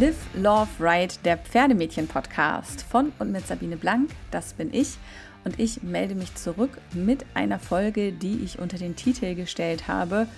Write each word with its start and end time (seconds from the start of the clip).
Live, 0.00 0.28
Love, 0.34 0.68
Ride, 0.78 1.14
der 1.24 1.36
Pferdemädchen-Podcast 1.36 2.82
von 2.82 3.10
und 3.18 3.32
mit 3.32 3.48
Sabine 3.48 3.76
Blank, 3.76 4.10
das 4.30 4.52
bin 4.52 4.72
ich. 4.72 4.96
Und 5.44 5.58
ich 5.58 5.82
melde 5.82 6.14
mich 6.14 6.36
zurück 6.36 6.78
mit 6.92 7.26
einer 7.34 7.58
Folge, 7.58 8.12
die 8.12 8.36
ich 8.44 8.60
unter 8.60 8.78
den 8.78 8.94
Titel 8.94 9.34
gestellt 9.34 9.88
habe: 9.88 10.28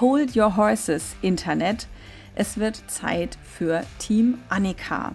Hold 0.00 0.34
Your 0.34 0.56
Horses 0.56 1.14
Internet. 1.20 1.88
Es 2.34 2.56
wird 2.56 2.90
Zeit 2.90 3.36
für 3.44 3.82
Team 3.98 4.38
Annika. 4.48 5.12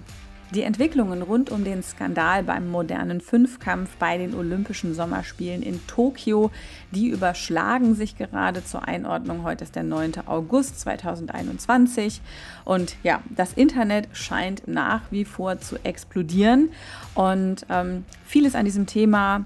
Die 0.53 0.63
Entwicklungen 0.63 1.21
rund 1.23 1.51
um 1.51 1.65
den 1.65 1.83
Skandal 1.83 2.41
beim 2.41 2.69
modernen 2.69 3.19
Fünfkampf 3.19 3.97
bei 3.97 4.17
den 4.17 4.33
Olympischen 4.33 4.93
Sommerspielen 4.93 5.61
in 5.61 5.85
Tokio, 5.87 6.51
die 6.91 7.09
überschlagen 7.09 7.95
sich 7.95 8.17
gerade 8.17 8.63
zur 8.63 8.87
Einordnung. 8.87 9.43
Heute 9.43 9.65
ist 9.65 9.75
der 9.75 9.83
9. 9.83 10.13
August 10.25 10.79
2021 10.79 12.21
und 12.63 12.95
ja, 13.03 13.21
das 13.29 13.51
Internet 13.53 14.07
scheint 14.13 14.69
nach 14.69 15.01
wie 15.11 15.25
vor 15.25 15.59
zu 15.59 15.75
explodieren 15.83 16.69
und 17.13 17.65
ähm, 17.69 18.05
vieles 18.25 18.55
an 18.55 18.63
diesem 18.63 18.85
Thema 18.85 19.43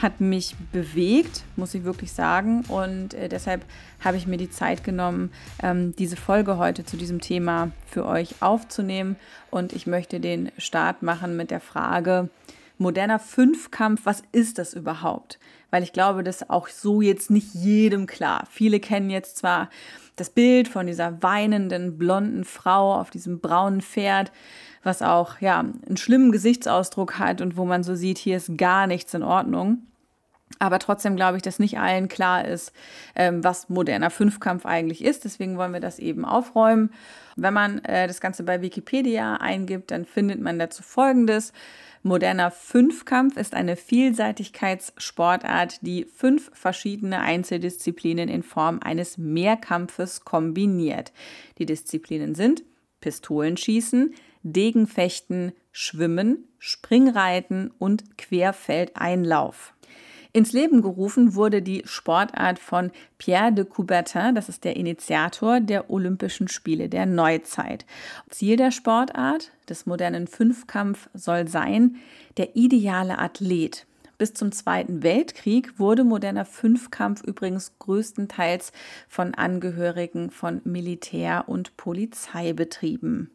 hat 0.00 0.20
mich 0.20 0.54
bewegt, 0.72 1.44
muss 1.56 1.74
ich 1.74 1.84
wirklich 1.84 2.12
sagen. 2.12 2.64
Und 2.68 3.14
äh, 3.14 3.28
deshalb 3.28 3.64
habe 4.00 4.16
ich 4.16 4.26
mir 4.26 4.36
die 4.36 4.50
Zeit 4.50 4.84
genommen, 4.84 5.30
ähm, 5.62 5.94
diese 5.96 6.16
Folge 6.16 6.58
heute 6.58 6.84
zu 6.84 6.96
diesem 6.96 7.20
Thema 7.20 7.70
für 7.86 8.06
euch 8.06 8.42
aufzunehmen. 8.42 9.16
Und 9.50 9.72
ich 9.72 9.86
möchte 9.86 10.20
den 10.20 10.50
Start 10.58 11.02
machen 11.02 11.36
mit 11.36 11.50
der 11.50 11.60
Frage, 11.60 12.28
moderner 12.78 13.18
Fünfkampf, 13.18 14.02
was 14.04 14.22
ist 14.32 14.58
das 14.58 14.74
überhaupt? 14.74 15.38
Weil 15.70 15.82
ich 15.82 15.92
glaube, 15.92 16.22
das 16.22 16.42
ist 16.42 16.50
auch 16.50 16.68
so 16.68 17.00
jetzt 17.00 17.30
nicht 17.30 17.54
jedem 17.54 18.06
klar. 18.06 18.46
Viele 18.50 18.80
kennen 18.80 19.10
jetzt 19.10 19.36
zwar 19.38 19.70
das 20.16 20.30
Bild 20.30 20.68
von 20.68 20.86
dieser 20.86 21.22
weinenden, 21.22 21.98
blonden 21.98 22.44
Frau 22.44 22.94
auf 22.94 23.10
diesem 23.10 23.40
braunen 23.40 23.80
Pferd, 23.80 24.32
was 24.82 25.02
auch 25.02 25.40
ja 25.40 25.58
einen 25.58 25.96
schlimmen 25.96 26.30
Gesichtsausdruck 26.30 27.18
hat 27.18 27.40
und 27.40 27.56
wo 27.56 27.64
man 27.64 27.82
so 27.82 27.94
sieht, 27.94 28.18
hier 28.18 28.36
ist 28.36 28.56
gar 28.56 28.86
nichts 28.86 29.14
in 29.14 29.22
Ordnung. 29.22 29.78
Aber 30.58 30.78
trotzdem 30.78 31.16
glaube 31.16 31.36
ich, 31.36 31.42
dass 31.42 31.58
nicht 31.58 31.78
allen 31.78 32.08
klar 32.08 32.44
ist, 32.44 32.72
ähm, 33.16 33.42
was 33.42 33.68
moderner 33.68 34.10
Fünfkampf 34.10 34.66
eigentlich 34.66 35.04
ist. 35.04 35.24
Deswegen 35.24 35.58
wollen 35.58 35.72
wir 35.72 35.80
das 35.80 35.98
eben 35.98 36.24
aufräumen. 36.24 36.90
Wenn 37.36 37.54
man 37.54 37.78
äh, 37.84 38.06
das 38.06 38.20
Ganze 38.20 38.44
bei 38.44 38.62
Wikipedia 38.62 39.36
eingibt, 39.36 39.90
dann 39.90 40.04
findet 40.04 40.40
man 40.40 40.58
dazu 40.58 40.82
Folgendes. 40.82 41.52
Moderner 42.02 42.50
Fünfkampf 42.50 43.38
ist 43.38 43.54
eine 43.54 43.76
Vielseitigkeitssportart, 43.76 45.78
die 45.80 46.04
fünf 46.04 46.50
verschiedene 46.52 47.20
Einzeldisziplinen 47.20 48.28
in 48.28 48.42
Form 48.42 48.78
eines 48.82 49.16
Mehrkampfes 49.16 50.24
kombiniert. 50.24 51.12
Die 51.58 51.66
Disziplinen 51.66 52.34
sind 52.34 52.62
Pistolenschießen, 53.00 54.14
Degenfechten, 54.42 55.52
Schwimmen, 55.72 56.46
Springreiten 56.58 57.72
und 57.78 58.18
Querfeldeinlauf. 58.18 59.73
Ins 60.36 60.50
Leben 60.50 60.82
gerufen 60.82 61.36
wurde 61.36 61.62
die 61.62 61.84
Sportart 61.84 62.58
von 62.58 62.90
Pierre 63.18 63.52
de 63.52 63.64
Coubertin, 63.64 64.34
das 64.34 64.48
ist 64.48 64.64
der 64.64 64.74
Initiator 64.74 65.60
der 65.60 65.90
Olympischen 65.90 66.48
Spiele 66.48 66.88
der 66.88 67.06
Neuzeit. 67.06 67.86
Ziel 68.30 68.56
der 68.56 68.72
Sportart, 68.72 69.52
des 69.68 69.86
modernen 69.86 70.26
Fünfkampf, 70.26 71.08
soll 71.14 71.46
sein, 71.46 71.98
der 72.36 72.56
ideale 72.56 73.20
Athlet. 73.20 73.86
Bis 74.18 74.34
zum 74.34 74.50
Zweiten 74.50 75.04
Weltkrieg 75.04 75.78
wurde 75.78 76.02
moderner 76.02 76.44
Fünfkampf 76.44 77.22
übrigens 77.22 77.78
größtenteils 77.78 78.72
von 79.08 79.36
Angehörigen 79.36 80.32
von 80.32 80.60
Militär 80.64 81.44
und 81.46 81.76
Polizei 81.76 82.54
betrieben. 82.54 83.30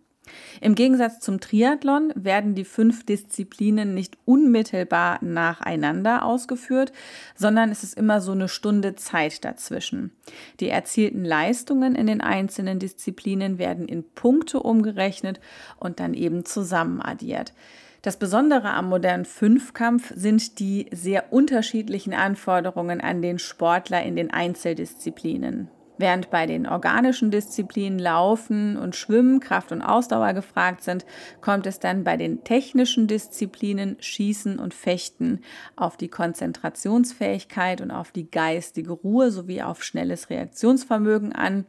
Im 0.62 0.75
Gegensatz 0.75 1.19
zum 1.19 1.40
Triathlon 1.40 2.12
werden 2.16 2.56
die 2.56 2.66
fünf 2.66 3.06
Disziplinen 3.06 3.94
nicht 3.94 4.17
unmittelbar 4.25 5.23
nacheinander 5.23 6.23
ausgeführt, 6.23 6.91
sondern 7.35 7.72
es 7.72 7.84
ist 7.84 7.97
immer 7.97 8.22
so 8.22 8.31
eine 8.31 8.47
Stunde 8.47 8.95
Zeit 8.95 9.45
dazwischen. 9.45 10.12
Die 10.59 10.69
erzielten 10.69 11.23
Leistungen 11.23 11.95
in 11.95 12.07
den 12.07 12.22
einzelnen 12.22 12.79
Disziplinen 12.79 13.57
werden 13.57 13.88
in 13.88 14.03
Punkte 14.03 14.59
umgerechnet 14.59 15.39
und 15.78 16.00
dann 16.00 16.13
eben 16.13 16.45
zusammenaddiert. 16.45 17.53
Das 18.01 18.18
Besondere 18.18 18.69
am 18.69 18.88
modernen 18.88 19.25
Fünfkampf 19.25 20.13
sind 20.16 20.59
die 20.59 20.88
sehr 20.91 21.34
unterschiedlichen 21.34 22.13
Anforderungen 22.13 23.01
an 23.01 23.22
den 23.22 23.39
Sportler 23.39 24.03
in 24.03 24.16
den 24.16 24.31
Einzeldisziplinen. 24.31 25.69
Während 25.99 26.29
bei 26.29 26.45
den 26.45 26.65
organischen 26.65 27.29
Disziplinen 27.29 27.99
Laufen 27.99 28.77
und 28.77 28.95
Schwimmen 28.95 29.41
Kraft 29.41 29.73
und 29.73 29.81
Ausdauer 29.81 30.31
gefragt 30.31 30.81
sind, 30.81 31.05
kommt 31.41 31.67
es 31.67 31.81
dann 31.81 32.05
bei 32.05 32.15
den 32.15 32.45
technischen 32.45 33.07
Disziplinen 33.07 33.97
Schießen 33.99 34.59
und 34.59 34.73
Fechten 34.73 35.41
auf 35.75 35.97
die 35.97 36.07
Konzentrationsfähigkeit 36.07 37.81
und 37.81 37.91
auf 37.91 38.13
die 38.13 38.31
geistige 38.31 38.93
Ruhe 38.93 39.29
sowie 39.29 39.61
auf 39.61 39.83
schnelles 39.83 40.29
Reaktionsvermögen 40.29 41.33
an. 41.33 41.65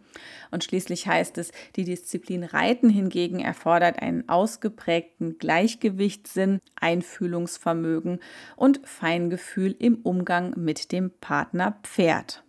Und 0.52 0.62
schließlich 0.62 1.08
heißt 1.08 1.36
es, 1.38 1.50
die 1.74 1.84
Disziplin 1.84 2.44
Reiten 2.44 2.88
hingegen 2.88 3.40
erfordert 3.40 4.00
einen 4.00 4.28
ausgeprägten 4.28 5.38
Gleichgewichtssinn, 5.38 6.60
Einfühlungsvermögen 6.80 8.20
und 8.54 8.80
Feingefühl 8.84 9.74
im 9.76 9.96
Umgang 9.96 10.54
mit 10.56 10.92
dem 10.92 11.10
Partner 11.20 11.80
Pferd. 11.82 12.44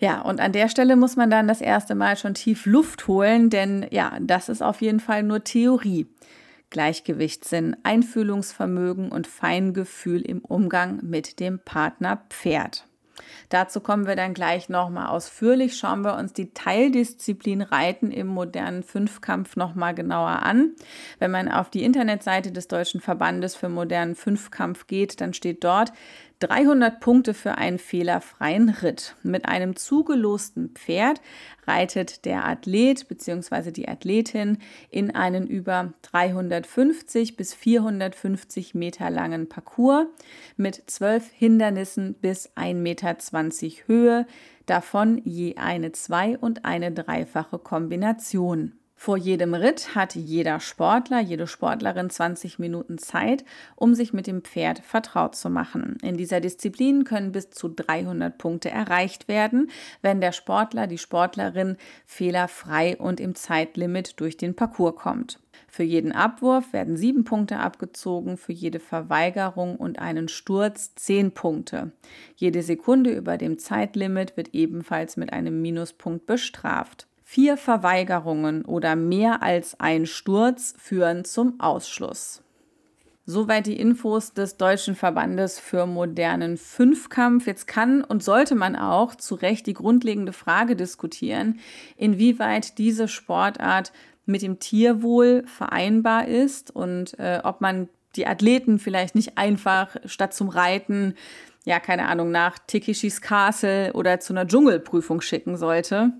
Ja, 0.00 0.22
und 0.22 0.40
an 0.40 0.52
der 0.52 0.68
Stelle 0.68 0.96
muss 0.96 1.16
man 1.16 1.28
dann 1.28 1.46
das 1.46 1.60
erste 1.60 1.94
Mal 1.94 2.16
schon 2.16 2.32
tief 2.32 2.64
Luft 2.64 3.06
holen, 3.06 3.50
denn 3.50 3.86
ja, 3.90 4.16
das 4.18 4.48
ist 4.48 4.62
auf 4.62 4.80
jeden 4.80 4.98
Fall 4.98 5.22
nur 5.22 5.44
Theorie. 5.44 6.06
Gleichgewichtssinn, 6.70 7.76
Einfühlungsvermögen 7.82 9.12
und 9.12 9.26
Feingefühl 9.26 10.22
im 10.22 10.38
Umgang 10.38 11.00
mit 11.02 11.38
dem 11.38 11.58
Partner 11.58 12.22
Pferd. 12.30 12.86
Dazu 13.50 13.80
kommen 13.80 14.06
wir 14.06 14.16
dann 14.16 14.32
gleich 14.32 14.68
nochmal 14.68 15.08
ausführlich. 15.08 15.76
Schauen 15.76 16.02
wir 16.02 16.16
uns 16.16 16.32
die 16.32 16.54
Teildisziplin 16.54 17.60
Reiten 17.60 18.10
im 18.10 18.28
modernen 18.28 18.82
Fünfkampf 18.82 19.56
nochmal 19.56 19.94
genauer 19.94 20.42
an. 20.42 20.72
Wenn 21.18 21.30
man 21.30 21.50
auf 21.50 21.68
die 21.68 21.84
Internetseite 21.84 22.52
des 22.52 22.68
Deutschen 22.68 23.00
Verbandes 23.00 23.56
für 23.56 23.68
modernen 23.68 24.14
Fünfkampf 24.14 24.86
geht, 24.86 25.20
dann 25.20 25.34
steht 25.34 25.64
dort, 25.64 25.92
300 26.40 27.00
Punkte 27.00 27.34
für 27.34 27.58
einen 27.58 27.78
fehlerfreien 27.78 28.70
Ritt. 28.70 29.14
Mit 29.22 29.44
einem 29.44 29.76
zugelosten 29.76 30.70
Pferd 30.70 31.20
reitet 31.66 32.24
der 32.24 32.46
Athlet 32.46 33.08
bzw. 33.08 33.70
die 33.70 33.88
Athletin 33.88 34.58
in 34.88 35.14
einen 35.14 35.46
über 35.46 35.92
350 36.02 37.36
bis 37.36 37.52
450 37.52 38.74
Meter 38.74 39.10
langen 39.10 39.50
Parcours 39.50 40.06
mit 40.56 40.82
zwölf 40.86 41.30
Hindernissen 41.30 42.14
bis 42.14 42.48
1,20 42.56 42.74
Meter 42.74 43.16
Höhe, 43.86 44.26
davon 44.64 45.20
je 45.24 45.56
eine 45.56 45.92
zwei- 45.92 46.38
und 46.38 46.64
eine 46.64 46.90
dreifache 46.90 47.58
Kombination. 47.58 48.79
Vor 49.02 49.16
jedem 49.16 49.54
Ritt 49.54 49.94
hat 49.94 50.14
jeder 50.14 50.60
Sportler, 50.60 51.20
jede 51.20 51.46
Sportlerin 51.46 52.10
20 52.10 52.58
Minuten 52.58 52.98
Zeit, 52.98 53.46
um 53.74 53.94
sich 53.94 54.12
mit 54.12 54.26
dem 54.26 54.42
Pferd 54.42 54.80
vertraut 54.80 55.34
zu 55.34 55.48
machen. 55.48 55.96
In 56.02 56.18
dieser 56.18 56.40
Disziplin 56.40 57.04
können 57.04 57.32
bis 57.32 57.48
zu 57.48 57.68
300 57.70 58.36
Punkte 58.36 58.70
erreicht 58.70 59.26
werden, 59.26 59.70
wenn 60.02 60.20
der 60.20 60.32
Sportler, 60.32 60.86
die 60.86 60.98
Sportlerin 60.98 61.78
fehlerfrei 62.04 62.98
und 62.98 63.20
im 63.20 63.34
Zeitlimit 63.34 64.20
durch 64.20 64.36
den 64.36 64.54
Parcours 64.54 64.96
kommt. 64.96 65.40
Für 65.66 65.82
jeden 65.82 66.12
Abwurf 66.12 66.74
werden 66.74 66.98
sieben 66.98 67.24
Punkte 67.24 67.58
abgezogen, 67.58 68.36
für 68.36 68.52
jede 68.52 68.80
Verweigerung 68.80 69.76
und 69.76 69.98
einen 69.98 70.28
Sturz 70.28 70.94
zehn 70.94 71.32
Punkte. 71.32 71.92
Jede 72.36 72.62
Sekunde 72.62 73.12
über 73.12 73.38
dem 73.38 73.58
Zeitlimit 73.58 74.36
wird 74.36 74.50
ebenfalls 74.52 75.16
mit 75.16 75.32
einem 75.32 75.62
Minuspunkt 75.62 76.26
bestraft. 76.26 77.06
Vier 77.32 77.56
Verweigerungen 77.56 78.64
oder 78.64 78.96
mehr 78.96 79.40
als 79.40 79.78
ein 79.78 80.06
Sturz 80.06 80.74
führen 80.76 81.24
zum 81.24 81.60
Ausschluss. 81.60 82.42
Soweit 83.24 83.68
die 83.68 83.78
Infos 83.78 84.34
des 84.34 84.56
Deutschen 84.56 84.96
Verbandes 84.96 85.60
für 85.60 85.86
modernen 85.86 86.56
Fünfkampf. 86.56 87.46
Jetzt 87.46 87.68
kann 87.68 88.02
und 88.02 88.24
sollte 88.24 88.56
man 88.56 88.74
auch 88.74 89.14
zu 89.14 89.36
Recht 89.36 89.68
die 89.68 89.74
grundlegende 89.74 90.32
Frage 90.32 90.74
diskutieren, 90.74 91.60
inwieweit 91.96 92.78
diese 92.78 93.06
Sportart 93.06 93.92
mit 94.26 94.42
dem 94.42 94.58
Tierwohl 94.58 95.44
vereinbar 95.46 96.26
ist 96.26 96.74
und 96.74 97.16
äh, 97.20 97.42
ob 97.44 97.60
man 97.60 97.88
die 98.16 98.26
Athleten 98.26 98.80
vielleicht 98.80 99.14
nicht 99.14 99.38
einfach 99.38 99.94
statt 100.04 100.34
zum 100.34 100.48
Reiten, 100.48 101.14
ja, 101.64 101.78
keine 101.78 102.08
Ahnung, 102.08 102.32
nach 102.32 102.58
Tikishis 102.58 103.20
Castle 103.20 103.92
oder 103.92 104.18
zu 104.18 104.32
einer 104.32 104.48
Dschungelprüfung 104.48 105.20
schicken 105.20 105.56
sollte. 105.56 106.12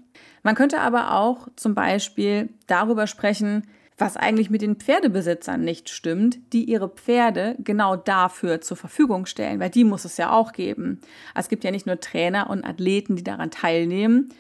Man 0.43 0.55
könnte 0.55 0.81
aber 0.81 1.15
auch 1.15 1.49
zum 1.57 1.75
Beispiel 1.75 2.49
darüber 2.67 3.07
sprechen, 3.07 3.67
was 3.99 4.17
eigentlich 4.17 4.49
mit 4.49 4.63
den 4.63 4.77
Pferdebesitzern 4.77 5.61
nicht 5.63 5.91
stimmt, 5.91 6.39
die 6.55 6.65
ihre 6.65 6.89
Pferde 6.89 7.57
genau 7.59 7.97
dafür 7.97 8.63
zur 8.63 8.79
Verfügung 8.79 9.27
stellen, 9.27 9.61
weil 9.61 9.69
die 9.69 9.85
muss 9.85 10.07
es 10.07 10.17
ja 10.17 10.33
auch 10.33 10.53
geben. 10.53 11.01
Es 11.35 11.49
gibt 11.49 11.65
ja 11.65 11.71
nicht 11.71 11.87
nur 11.87 12.01
Trainer 12.01 12.49
und 12.49 12.65
Athleten, 12.65 13.17
die 13.17 13.25
daran 13.25 13.51
teilnehmen, 13.51 14.33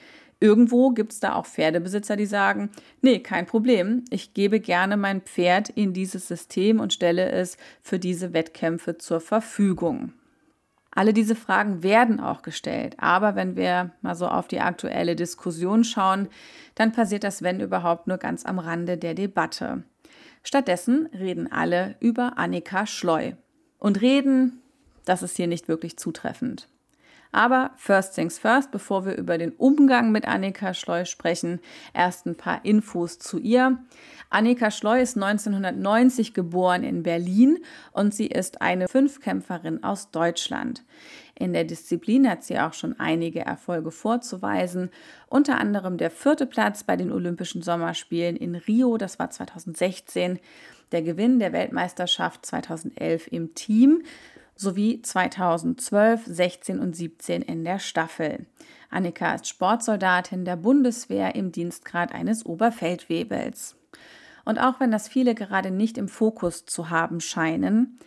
Irgendwo 0.42 0.90
gibt 0.90 1.12
es 1.12 1.20
da 1.20 1.34
auch 1.34 1.44
Pferdebesitzer, 1.44 2.16
die 2.16 2.24
sagen, 2.24 2.70
nee, 3.02 3.18
kein 3.18 3.44
Problem, 3.44 4.06
ich 4.08 4.32
gebe 4.32 4.58
gerne 4.58 4.96
mein 4.96 5.20
Pferd 5.20 5.68
in 5.68 5.92
dieses 5.92 6.26
System 6.28 6.80
und 6.80 6.94
stelle 6.94 7.30
es 7.30 7.58
für 7.82 7.98
diese 7.98 8.32
Wettkämpfe 8.32 8.96
zur 8.96 9.20
Verfügung. 9.20 10.14
Alle 10.92 11.12
diese 11.12 11.36
Fragen 11.36 11.82
werden 11.82 12.18
auch 12.18 12.42
gestellt, 12.42 12.96
aber 12.98 13.36
wenn 13.36 13.54
wir 13.54 13.92
mal 14.02 14.16
so 14.16 14.26
auf 14.26 14.48
die 14.48 14.60
aktuelle 14.60 15.14
Diskussion 15.14 15.84
schauen, 15.84 16.28
dann 16.74 16.92
passiert 16.92 17.22
das, 17.22 17.42
wenn 17.42 17.60
überhaupt, 17.60 18.08
nur 18.08 18.18
ganz 18.18 18.44
am 18.44 18.58
Rande 18.58 18.98
der 18.98 19.14
Debatte. 19.14 19.84
Stattdessen 20.42 21.06
reden 21.12 21.50
alle 21.52 21.96
über 22.00 22.38
Annika 22.38 22.86
Schleu. 22.86 23.32
Und 23.78 24.00
reden, 24.00 24.60
das 25.04 25.22
ist 25.22 25.36
hier 25.36 25.46
nicht 25.46 25.68
wirklich 25.68 25.96
zutreffend. 25.96 26.68
Aber 27.32 27.70
first 27.76 28.14
things 28.14 28.38
first, 28.38 28.70
bevor 28.72 29.06
wir 29.06 29.16
über 29.16 29.38
den 29.38 29.52
Umgang 29.52 30.10
mit 30.10 30.26
Annika 30.26 30.74
Schleu 30.74 31.04
sprechen, 31.04 31.60
erst 31.94 32.26
ein 32.26 32.34
paar 32.34 32.64
Infos 32.64 33.18
zu 33.18 33.38
ihr. 33.38 33.78
Annika 34.30 34.70
Schleu 34.70 35.00
ist 35.00 35.16
1990 35.16 36.34
geboren 36.34 36.82
in 36.82 37.02
Berlin 37.02 37.58
und 37.92 38.14
sie 38.14 38.26
ist 38.26 38.60
eine 38.62 38.88
Fünfkämpferin 38.88 39.84
aus 39.84 40.10
Deutschland. 40.10 40.84
In 41.34 41.52
der 41.52 41.64
Disziplin 41.64 42.28
hat 42.28 42.44
sie 42.44 42.58
auch 42.58 42.74
schon 42.74 42.98
einige 43.00 43.40
Erfolge 43.40 43.90
vorzuweisen, 43.90 44.90
unter 45.28 45.58
anderem 45.58 45.96
der 45.96 46.10
vierte 46.10 46.46
Platz 46.46 46.84
bei 46.84 46.96
den 46.96 47.10
Olympischen 47.10 47.62
Sommerspielen 47.62 48.36
in 48.36 48.56
Rio, 48.56 48.98
das 48.98 49.18
war 49.18 49.30
2016, 49.30 50.38
der 50.92 51.02
Gewinn 51.02 51.38
der 51.38 51.52
Weltmeisterschaft 51.52 52.44
2011 52.44 53.28
im 53.30 53.54
Team 53.54 54.02
sowie 54.60 55.00
2012, 55.00 56.26
16 56.26 56.78
und 56.80 56.94
17 56.94 57.40
in 57.42 57.64
der 57.64 57.78
Staffel. 57.78 58.46
Annika 58.90 59.34
ist 59.34 59.48
Sportsoldatin 59.48 60.44
der 60.44 60.56
Bundeswehr 60.56 61.34
im 61.34 61.50
Dienstgrad 61.50 62.12
eines 62.12 62.44
Oberfeldwebels. 62.44 63.76
Und 64.44 64.58
auch 64.58 64.78
wenn 64.78 64.90
das 64.90 65.08
viele 65.08 65.34
gerade 65.34 65.70
nicht 65.70 65.96
im 65.96 66.08
Fokus 66.08 66.66
zu 66.66 66.90
haben 66.90 67.20
scheinen, 67.20 67.98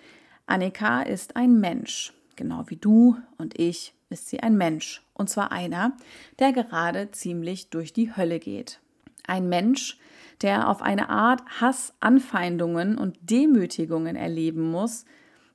Annika 0.45 1.01
ist 1.01 1.35
ein 1.35 1.59
Mensch. 1.59 2.13
Genau 2.35 2.65
wie 2.67 2.75
du 2.75 3.17
und 3.37 3.59
ich 3.59 3.93
ist 4.09 4.29
sie 4.29 4.41
ein 4.41 4.55
Mensch. 4.55 5.01
Und 5.13 5.29
zwar 5.29 5.51
einer, 5.51 5.93
der 6.37 6.51
gerade 6.53 7.09
ziemlich 7.11 7.69
durch 7.71 7.93
die 7.93 8.15
Hölle 8.15 8.39
geht. 8.39 8.79
Ein 9.25 9.49
Mensch, 9.49 9.97
der 10.41 10.69
auf 10.69 10.81
eine 10.81 11.09
Art 11.09 11.41
Hass, 11.61 11.93
Anfeindungen 11.99 12.97
und 12.97 13.17
Demütigungen 13.21 14.15
erleben 14.15 14.69
muss, 14.69 15.05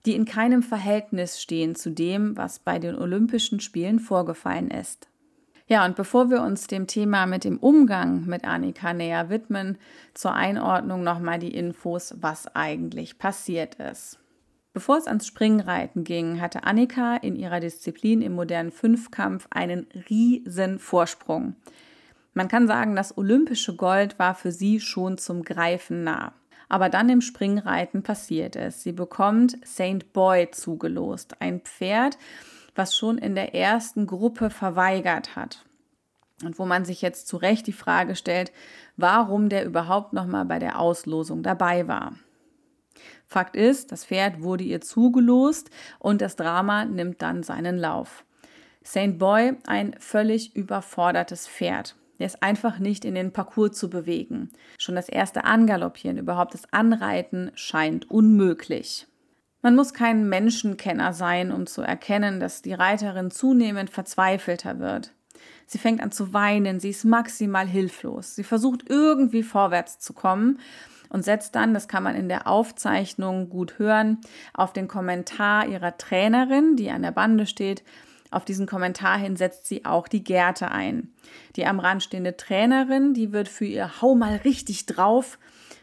die 0.06 0.14
in 0.14 0.24
keinem 0.24 0.62
Verhältnis 0.62 1.40
stehen 1.40 1.74
zu 1.74 1.90
dem, 1.90 2.36
was 2.36 2.58
bei 2.58 2.78
den 2.78 2.96
Olympischen 2.96 3.60
Spielen 3.60 3.98
vorgefallen 3.98 4.70
ist. 4.70 5.08
Ja, 5.66 5.84
und 5.84 5.96
bevor 5.96 6.30
wir 6.30 6.40
uns 6.40 6.66
dem 6.66 6.86
Thema 6.86 7.26
mit 7.26 7.44
dem 7.44 7.58
Umgang 7.58 8.24
mit 8.24 8.44
Annika 8.44 8.94
näher 8.94 9.28
widmen, 9.28 9.76
zur 10.14 10.32
Einordnung 10.32 11.04
nochmal 11.04 11.38
die 11.38 11.54
Infos, 11.54 12.14
was 12.20 12.54
eigentlich 12.54 13.18
passiert 13.18 13.74
ist. 13.74 14.18
Bevor 14.72 14.96
es 14.96 15.06
ans 15.06 15.26
Springreiten 15.26 16.04
ging, 16.04 16.40
hatte 16.40 16.64
Annika 16.64 17.16
in 17.16 17.36
ihrer 17.36 17.60
Disziplin 17.60 18.22
im 18.22 18.32
modernen 18.32 18.70
Fünfkampf 18.70 19.46
einen 19.50 19.86
riesen 20.08 20.78
Vorsprung. 20.78 21.56
Man 22.32 22.48
kann 22.48 22.66
sagen, 22.66 22.94
das 22.94 23.18
olympische 23.18 23.74
Gold 23.74 24.18
war 24.18 24.34
für 24.34 24.52
sie 24.52 24.80
schon 24.80 25.18
zum 25.18 25.42
Greifen 25.42 26.04
nah. 26.04 26.32
Aber 26.68 26.88
dann 26.88 27.08
im 27.08 27.20
Springreiten 27.20 28.02
passiert 28.02 28.56
es. 28.56 28.82
Sie 28.82 28.92
bekommt 28.92 29.56
Saint 29.66 30.12
Boy 30.12 30.50
zugelost, 30.50 31.40
ein 31.40 31.60
Pferd, 31.60 32.18
was 32.74 32.96
schon 32.96 33.18
in 33.18 33.34
der 33.34 33.54
ersten 33.54 34.06
Gruppe 34.06 34.50
verweigert 34.50 35.34
hat. 35.34 35.64
Und 36.44 36.58
wo 36.58 36.66
man 36.66 36.84
sich 36.84 37.02
jetzt 37.02 37.26
zu 37.26 37.36
Recht 37.36 37.66
die 37.66 37.72
Frage 37.72 38.14
stellt, 38.14 38.52
warum 38.96 39.48
der 39.48 39.64
überhaupt 39.64 40.12
noch 40.12 40.26
mal 40.26 40.44
bei 40.44 40.58
der 40.58 40.78
Auslosung 40.78 41.42
dabei 41.42 41.88
war. 41.88 42.14
Fakt 43.26 43.56
ist, 43.56 43.92
das 43.92 44.04
Pferd 44.04 44.40
wurde 44.42 44.64
ihr 44.64 44.80
zugelost 44.80 45.70
und 45.98 46.20
das 46.20 46.36
Drama 46.36 46.84
nimmt 46.84 47.20
dann 47.22 47.42
seinen 47.42 47.76
Lauf. 47.76 48.24
Saint 48.82 49.18
Boy, 49.18 49.52
ein 49.66 49.94
völlig 49.98 50.54
überfordertes 50.56 51.46
Pferd. 51.46 51.97
Der 52.18 52.26
ist 52.26 52.42
einfach 52.42 52.78
nicht 52.78 53.04
in 53.04 53.14
den 53.14 53.32
Parcours 53.32 53.76
zu 53.76 53.90
bewegen. 53.90 54.50
Schon 54.78 54.94
das 54.94 55.08
erste 55.08 55.44
Angaloppieren, 55.44 56.18
überhaupt 56.18 56.54
das 56.54 56.72
Anreiten 56.72 57.50
scheint 57.54 58.10
unmöglich. 58.10 59.06
Man 59.62 59.74
muss 59.74 59.92
kein 59.92 60.28
Menschenkenner 60.28 61.12
sein, 61.12 61.52
um 61.52 61.66
zu 61.66 61.82
erkennen, 61.82 62.40
dass 62.40 62.62
die 62.62 62.74
Reiterin 62.74 63.30
zunehmend 63.30 63.90
verzweifelter 63.90 64.78
wird. 64.78 65.12
Sie 65.66 65.78
fängt 65.78 66.00
an 66.02 66.12
zu 66.12 66.32
weinen, 66.32 66.80
sie 66.80 66.90
ist 66.90 67.04
maximal 67.04 67.66
hilflos. 67.66 68.34
Sie 68.34 68.44
versucht 68.44 68.88
irgendwie 68.88 69.42
vorwärts 69.42 69.98
zu 69.98 70.12
kommen 70.12 70.60
und 71.08 71.24
setzt 71.24 71.54
dann, 71.54 71.74
das 71.74 71.88
kann 71.88 72.02
man 72.02 72.14
in 72.14 72.28
der 72.28 72.46
Aufzeichnung 72.46 73.50
gut 73.50 73.78
hören, 73.78 74.18
auf 74.54 74.72
den 74.72 74.88
Kommentar 74.88 75.66
ihrer 75.66 75.96
Trainerin, 75.96 76.76
die 76.76 76.90
an 76.90 77.02
der 77.02 77.12
Bande 77.12 77.46
steht, 77.46 77.82
auf 78.30 78.44
diesen 78.44 78.66
Kommentar 78.66 79.18
hin 79.18 79.36
setzt 79.36 79.66
sie 79.66 79.84
auch 79.84 80.08
die 80.08 80.22
Gerte 80.22 80.70
ein. 80.70 81.12
Die 81.56 81.66
am 81.66 81.80
Rand 81.80 82.02
stehende 82.02 82.36
Trainerin, 82.36 83.14
die 83.14 83.32
wird 83.32 83.48
für 83.48 83.64
ihr 83.64 84.00
Hau 84.02 84.14
mal 84.14 84.36
richtig 84.44 84.86
drauf, 84.86 85.38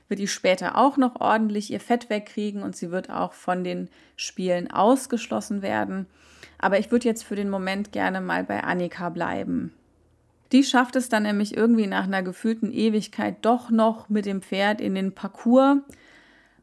wird 0.07 0.19
die 0.19 0.27
später 0.27 0.77
auch 0.77 0.97
noch 0.97 1.19
ordentlich 1.19 1.71
ihr 1.71 1.79
Fett 1.79 2.09
wegkriegen 2.09 2.61
und 2.61 2.75
sie 2.75 2.91
wird 2.91 3.09
auch 3.09 3.33
von 3.33 3.63
den 3.63 3.89
Spielen 4.15 4.69
ausgeschlossen 4.69 5.61
werden. 5.61 6.05
Aber 6.59 6.77
ich 6.77 6.91
würde 6.91 7.07
jetzt 7.07 7.23
für 7.23 7.35
den 7.35 7.49
Moment 7.49 7.91
gerne 7.91 8.21
mal 8.21 8.43
bei 8.43 8.63
Annika 8.63 9.09
bleiben. 9.09 9.73
Die 10.51 10.63
schafft 10.63 10.95
es 10.95 11.09
dann 11.09 11.23
nämlich 11.23 11.57
irgendwie 11.57 11.87
nach 11.87 12.03
einer 12.03 12.21
gefühlten 12.21 12.71
Ewigkeit 12.71 13.37
doch 13.41 13.71
noch 13.71 14.09
mit 14.09 14.25
dem 14.25 14.41
Pferd 14.41 14.79
in 14.79 14.93
den 14.93 15.13
Parcours. 15.13 15.77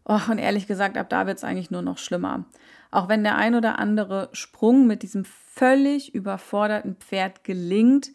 Oh, 0.05 0.21
und 0.31 0.39
ehrlich 0.39 0.67
gesagt, 0.67 0.97
ab 0.97 1.09
da 1.11 1.27
wird 1.27 1.39
es 1.39 1.45
eigentlich 1.45 1.71
nur 1.71 1.83
noch 1.83 1.99
schlimmer. 1.99 2.45
Auch 2.93 3.09
wenn 3.09 3.25
der 3.25 3.37
ein 3.37 3.55
oder 3.55 3.79
andere 3.79 4.29
Sprung 4.33 4.87
mit 4.87 5.03
diesem 5.03 5.25
völlig 5.25 6.15
überforderten 6.15 6.97
Pferd 6.97 7.43
gelingt, 7.43 8.11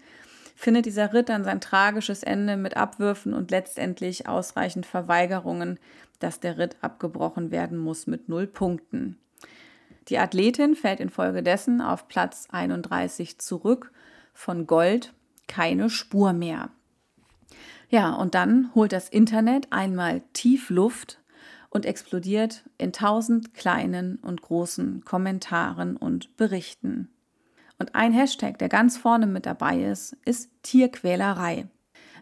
findet 0.56 0.86
dieser 0.86 1.14
Ritt 1.14 1.30
dann 1.30 1.44
sein 1.44 1.60
tragisches 1.60 2.24
Ende 2.24 2.58
mit 2.58 2.78
Abwürfen 2.78 3.34
und 3.34 3.52
letztendlich 3.52 4.30
ausreichend 4.30 4.86
Verweigerungen, 4.86 5.80
dass 6.20 6.40
der 6.40 6.60
Ritt 6.60 6.78
abgebrochen 6.82 7.50
werden 7.52 7.78
muss 7.78 8.06
mit 8.06 8.30
null 8.30 8.46
Punkten. 8.46 9.18
Die 10.10 10.20
Athletin 10.20 10.76
fällt 10.76 11.00
infolgedessen 11.00 11.82
auf 11.82 12.08
Platz 12.08 12.48
31 12.52 13.40
zurück, 13.40 13.92
von 14.34 14.68
Gold 14.68 15.14
keine 15.48 15.90
Spur 15.90 16.34
mehr. 16.34 16.70
Ja, 17.90 18.14
und 18.14 18.36
dann 18.36 18.70
holt 18.76 18.92
das 18.92 19.10
Internet 19.10 19.68
einmal 19.72 20.22
tief 20.34 20.70
Luft 20.70 21.20
und 21.70 21.86
explodiert 21.86 22.64
in 22.78 22.94
tausend 22.94 23.54
kleinen 23.54 24.18
und 24.18 24.42
großen 24.42 25.04
Kommentaren 25.04 25.98
und 25.98 26.36
Berichten. 26.38 27.10
Und 27.80 27.96
ein 27.96 28.14
Hashtag, 28.14 28.58
der 28.58 28.70
ganz 28.70 28.98
vorne 28.98 29.28
mit 29.28 29.46
dabei 29.46 29.84
ist, 29.84 30.18
ist 30.26 30.50
Tierquälerei. 30.64 31.68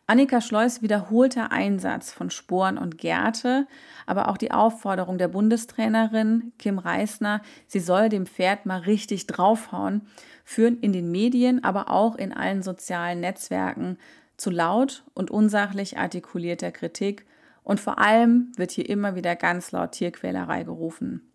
Annika 0.08 0.40
Schleus 0.40 0.84
wiederholter 0.84 1.52
Einsatz 1.52 2.12
von 2.12 2.30
Sporen 2.30 2.78
und 2.78 3.00
Gerte, 3.00 3.66
aber 4.06 4.28
auch 4.28 4.38
die 4.38 4.52
Aufforderung 4.52 5.18
der 5.18 5.30
Bundestrainerin 5.30 6.54
Kim 6.60 6.78
Reisner, 6.78 7.42
sie 7.66 7.80
soll 7.80 8.10
dem 8.10 8.28
Pferd 8.28 8.68
mal 8.68 8.82
richtig 8.82 9.26
draufhauen, 9.26 10.04
führen 10.44 10.80
in 10.80 10.94
den 10.94 11.10
Medien, 11.10 11.64
aber 11.64 11.90
auch 11.90 12.16
in 12.16 12.34
allen 12.34 12.62
sozialen 12.62 13.20
Netzwerken 13.20 13.98
zu 14.38 14.52
laut 14.52 15.04
und 15.16 15.32
unsachlich 15.32 15.98
artikulierter 15.98 16.72
Kritik 16.72 17.26
und 17.66 17.82
vor 17.82 18.00
allem 18.00 18.54
wird 18.56 18.72
hier 18.72 18.88
immer 18.88 19.16
wieder 19.16 19.36
ganz 19.36 19.74
laut 19.74 19.92
Tierquälerei 19.92 20.64
gerufen. 20.64 21.30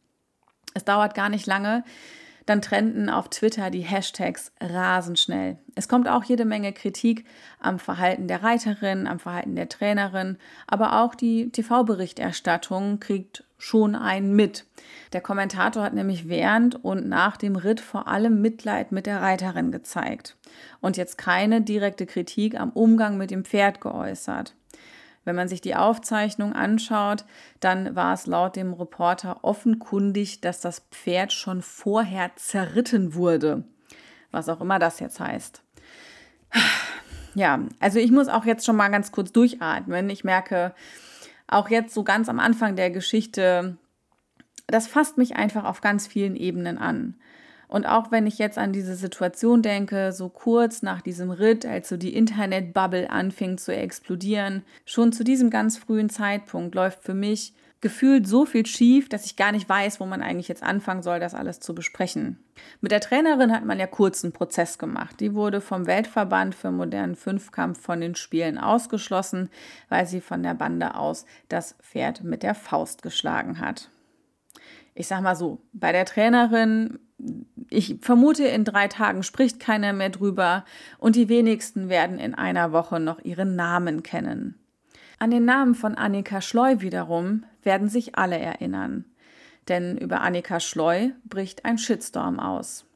Es 0.72 0.84
dauert 0.84 1.14
gar 1.14 1.28
nicht 1.28 1.46
lange, 1.46 1.84
dann 2.46 2.62
trenden 2.62 3.10
auf 3.10 3.28
Twitter 3.28 3.70
die 3.70 3.82
Hashtags 3.82 4.52
rasend 4.60 5.18
schnell. 5.18 5.58
Es 5.74 5.88
kommt 5.88 6.08
auch 6.08 6.24
jede 6.24 6.44
Menge 6.44 6.72
Kritik 6.72 7.24
am 7.58 7.78
Verhalten 7.78 8.28
der 8.28 8.42
Reiterin, 8.42 9.06
am 9.06 9.18
Verhalten 9.18 9.56
der 9.56 9.68
Trainerin, 9.68 10.38
aber 10.66 11.00
auch 11.00 11.14
die 11.14 11.50
TV-Berichterstattung 11.50 12.98
kriegt 12.98 13.44
schon 13.58 13.94
einen 13.94 14.34
mit. 14.34 14.64
Der 15.12 15.20
Kommentator 15.20 15.82
hat 15.82 15.94
nämlich 15.94 16.28
während 16.28 16.82
und 16.82 17.08
nach 17.08 17.36
dem 17.36 17.56
Ritt 17.56 17.80
vor 17.80 18.08
allem 18.08 18.40
Mitleid 18.40 18.90
mit 18.90 19.06
der 19.06 19.20
Reiterin 19.20 19.70
gezeigt 19.70 20.36
und 20.80 20.96
jetzt 20.96 21.18
keine 21.18 21.60
direkte 21.60 22.06
Kritik 22.06 22.58
am 22.58 22.70
Umgang 22.70 23.18
mit 23.18 23.30
dem 23.30 23.44
Pferd 23.44 23.80
geäußert. 23.80 24.54
Wenn 25.24 25.36
man 25.36 25.48
sich 25.48 25.60
die 25.60 25.76
Aufzeichnung 25.76 26.54
anschaut, 26.54 27.24
dann 27.60 27.94
war 27.94 28.14
es 28.14 28.26
laut 28.26 28.56
dem 28.56 28.72
Reporter 28.72 29.44
offenkundig, 29.44 30.40
dass 30.40 30.60
das 30.60 30.80
Pferd 30.90 31.32
schon 31.32 31.62
vorher 31.62 32.30
zerritten 32.36 33.14
wurde. 33.14 33.64
Was 34.30 34.48
auch 34.48 34.60
immer 34.60 34.78
das 34.78 35.00
jetzt 35.00 35.20
heißt. 35.20 35.62
Ja, 37.34 37.60
also 37.78 37.98
ich 37.98 38.10
muss 38.10 38.28
auch 38.28 38.44
jetzt 38.44 38.66
schon 38.66 38.76
mal 38.76 38.88
ganz 38.88 39.12
kurz 39.12 39.30
durchatmen. 39.32 40.10
Ich 40.10 40.24
merke 40.24 40.74
auch 41.46 41.68
jetzt 41.68 41.94
so 41.94 42.02
ganz 42.02 42.28
am 42.28 42.40
Anfang 42.40 42.76
der 42.76 42.90
Geschichte, 42.90 43.76
das 44.66 44.86
fasst 44.86 45.18
mich 45.18 45.36
einfach 45.36 45.64
auf 45.64 45.80
ganz 45.80 46.06
vielen 46.06 46.36
Ebenen 46.36 46.78
an. 46.78 47.14
Und 47.70 47.86
auch 47.86 48.10
wenn 48.10 48.26
ich 48.26 48.38
jetzt 48.38 48.58
an 48.58 48.72
diese 48.72 48.96
Situation 48.96 49.62
denke, 49.62 50.10
so 50.10 50.28
kurz 50.28 50.82
nach 50.82 51.00
diesem 51.00 51.30
Ritt, 51.30 51.64
als 51.64 51.88
so 51.88 51.96
die 51.96 52.16
Internetbubble 52.16 53.08
anfing 53.08 53.58
zu 53.58 53.72
explodieren, 53.72 54.64
schon 54.84 55.12
zu 55.12 55.22
diesem 55.22 55.50
ganz 55.50 55.78
frühen 55.78 56.10
Zeitpunkt 56.10 56.74
läuft 56.74 57.04
für 57.04 57.14
mich 57.14 57.54
gefühlt 57.80 58.26
so 58.26 58.44
viel 58.44 58.66
schief, 58.66 59.08
dass 59.08 59.24
ich 59.24 59.36
gar 59.36 59.52
nicht 59.52 59.68
weiß, 59.68 60.00
wo 60.00 60.04
man 60.06 60.20
eigentlich 60.20 60.48
jetzt 60.48 60.64
anfangen 60.64 61.04
soll, 61.04 61.20
das 61.20 61.32
alles 61.32 61.60
zu 61.60 61.72
besprechen. 61.72 62.42
Mit 62.80 62.90
der 62.90 63.00
Trainerin 63.00 63.52
hat 63.52 63.64
man 63.64 63.78
ja 63.78 63.86
kurzen 63.86 64.32
Prozess 64.32 64.76
gemacht. 64.76 65.20
Die 65.20 65.32
wurde 65.32 65.60
vom 65.60 65.86
Weltverband 65.86 66.56
für 66.56 66.72
modernen 66.72 67.14
Fünfkampf 67.14 67.80
von 67.80 68.00
den 68.00 68.16
Spielen 68.16 68.58
ausgeschlossen, 68.58 69.48
weil 69.88 70.06
sie 70.06 70.20
von 70.20 70.42
der 70.42 70.54
Bande 70.54 70.96
aus 70.96 71.24
das 71.48 71.76
Pferd 71.80 72.24
mit 72.24 72.42
der 72.42 72.56
Faust 72.56 73.02
geschlagen 73.02 73.60
hat. 73.60 73.90
Ich 74.94 75.06
sag 75.06 75.22
mal 75.22 75.36
so, 75.36 75.62
bei 75.72 75.92
der 75.92 76.04
Trainerin, 76.04 76.98
ich 77.68 77.98
vermute, 78.00 78.44
in 78.44 78.64
drei 78.64 78.88
Tagen 78.88 79.22
spricht 79.22 79.60
keiner 79.60 79.92
mehr 79.92 80.10
drüber 80.10 80.64
und 80.98 81.16
die 81.16 81.28
wenigsten 81.28 81.88
werden 81.88 82.18
in 82.18 82.34
einer 82.34 82.72
Woche 82.72 83.00
noch 83.00 83.20
ihren 83.24 83.56
Namen 83.56 84.02
kennen. 84.02 84.58
An 85.18 85.30
den 85.30 85.44
Namen 85.44 85.74
von 85.74 85.94
Annika 85.94 86.40
Schleu 86.40 86.80
wiederum 86.80 87.44
werden 87.62 87.88
sich 87.88 88.16
alle 88.16 88.38
erinnern. 88.38 89.04
Denn 89.68 89.98
über 89.98 90.22
Annika 90.22 90.60
Schleu 90.60 91.10
bricht 91.24 91.64
ein 91.64 91.78
Shitstorm 91.78 92.40
aus. 92.40 92.86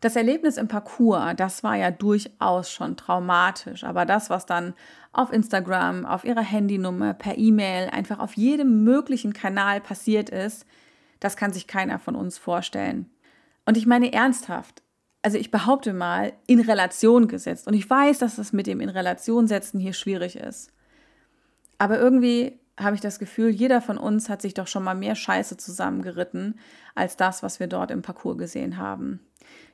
Das 0.00 0.16
Erlebnis 0.16 0.56
im 0.56 0.68
Parcours, 0.68 1.34
das 1.36 1.62
war 1.62 1.76
ja 1.76 1.90
durchaus 1.90 2.70
schon 2.70 2.96
traumatisch, 2.96 3.84
aber 3.84 4.04
das, 4.04 4.28
was 4.28 4.44
dann 4.44 4.74
auf 5.12 5.32
Instagram, 5.32 6.04
auf 6.04 6.24
ihrer 6.24 6.42
Handynummer, 6.42 7.14
per 7.14 7.38
E-Mail, 7.38 7.88
einfach 7.90 8.18
auf 8.18 8.34
jedem 8.36 8.84
möglichen 8.84 9.32
Kanal 9.32 9.80
passiert 9.80 10.28
ist, 10.28 10.66
das 11.20 11.36
kann 11.36 11.52
sich 11.52 11.66
keiner 11.66 11.98
von 11.98 12.14
uns 12.14 12.36
vorstellen. 12.36 13.10
Und 13.66 13.76
ich 13.76 13.86
meine 13.86 14.12
ernsthaft, 14.12 14.82
also 15.22 15.38
ich 15.38 15.50
behaupte 15.50 15.92
mal, 15.92 16.32
in 16.46 16.60
Relation 16.60 17.26
gesetzt. 17.26 17.66
Und 17.66 17.74
ich 17.74 17.90
weiß, 17.90 18.18
dass 18.18 18.36
das 18.36 18.52
mit 18.52 18.68
dem 18.68 18.80
in 18.80 18.88
Relation 18.88 19.48
setzen 19.48 19.80
hier 19.80 19.92
schwierig 19.92 20.36
ist. 20.36 20.72
Aber 21.78 21.98
irgendwie 21.98 22.58
habe 22.78 22.94
ich 22.94 23.00
das 23.00 23.18
Gefühl, 23.18 23.50
jeder 23.50 23.80
von 23.80 23.98
uns 23.98 24.28
hat 24.28 24.40
sich 24.40 24.54
doch 24.54 24.68
schon 24.68 24.84
mal 24.84 24.94
mehr 24.94 25.14
Scheiße 25.14 25.56
zusammengeritten 25.56 26.58
als 26.94 27.16
das, 27.16 27.42
was 27.42 27.58
wir 27.58 27.66
dort 27.66 27.90
im 27.90 28.02
Parcours 28.02 28.38
gesehen 28.38 28.76
haben. 28.76 29.20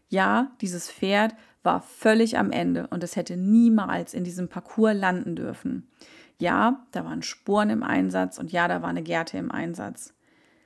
Ja, 0.08 0.52
dieses 0.60 0.90
Pferd 0.90 1.34
war 1.62 1.82
völlig 1.82 2.38
am 2.38 2.50
Ende 2.50 2.86
und 2.88 3.04
es 3.04 3.16
hätte 3.16 3.36
niemals 3.36 4.14
in 4.14 4.24
diesem 4.24 4.48
Parcours 4.48 4.94
landen 4.94 5.36
dürfen. 5.36 5.88
Ja, 6.38 6.86
da 6.92 7.04
waren 7.04 7.22
Spuren 7.22 7.70
im 7.70 7.82
Einsatz 7.82 8.38
und 8.38 8.52
ja, 8.52 8.68
da 8.68 8.82
war 8.82 8.88
eine 8.88 9.02
Gerte 9.02 9.38
im 9.38 9.50
Einsatz. 9.50 10.14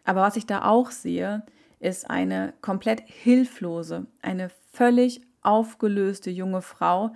Aber 0.05 0.23
was 0.23 0.37
ich 0.37 0.47
da 0.47 0.65
auch 0.65 0.91
sehe, 0.91 1.45
ist 1.79 2.09
eine 2.11 2.55
komplett 2.61 3.03
hilflose, 3.07 4.07
eine 4.23 4.51
völlig 4.73 5.21
aufgelöste 5.43 6.31
junge 6.31 6.63
Frau, 6.63 7.15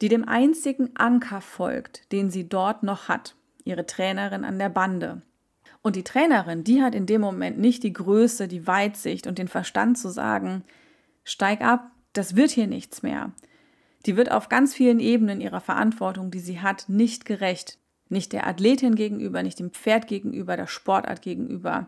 die 0.00 0.08
dem 0.08 0.28
einzigen 0.28 0.90
Anker 0.96 1.40
folgt, 1.40 2.12
den 2.12 2.30
sie 2.30 2.48
dort 2.48 2.82
noch 2.82 3.08
hat, 3.08 3.34
ihre 3.64 3.86
Trainerin 3.86 4.44
an 4.44 4.58
der 4.58 4.68
Bande. 4.68 5.22
Und 5.82 5.96
die 5.96 6.04
Trainerin, 6.04 6.64
die 6.64 6.82
hat 6.82 6.94
in 6.94 7.06
dem 7.06 7.20
Moment 7.20 7.58
nicht 7.58 7.82
die 7.82 7.92
Größe, 7.92 8.48
die 8.48 8.66
Weitsicht 8.66 9.26
und 9.26 9.38
den 9.38 9.48
Verstand 9.48 9.96
zu 9.96 10.08
sagen, 10.08 10.64
steig 11.24 11.60
ab, 11.60 11.90
das 12.12 12.34
wird 12.34 12.50
hier 12.50 12.66
nichts 12.66 13.02
mehr. 13.02 13.32
Die 14.04 14.16
wird 14.16 14.30
auf 14.30 14.48
ganz 14.48 14.74
vielen 14.74 15.00
Ebenen 15.00 15.40
ihrer 15.40 15.60
Verantwortung, 15.60 16.30
die 16.30 16.38
sie 16.38 16.60
hat, 16.60 16.88
nicht 16.88 17.24
gerecht. 17.24 17.78
Nicht 18.08 18.32
der 18.32 18.46
Athletin 18.46 18.94
gegenüber, 18.94 19.42
nicht 19.42 19.58
dem 19.58 19.70
Pferd 19.70 20.06
gegenüber, 20.06 20.56
der 20.56 20.68
Sportart 20.68 21.22
gegenüber. 21.22 21.86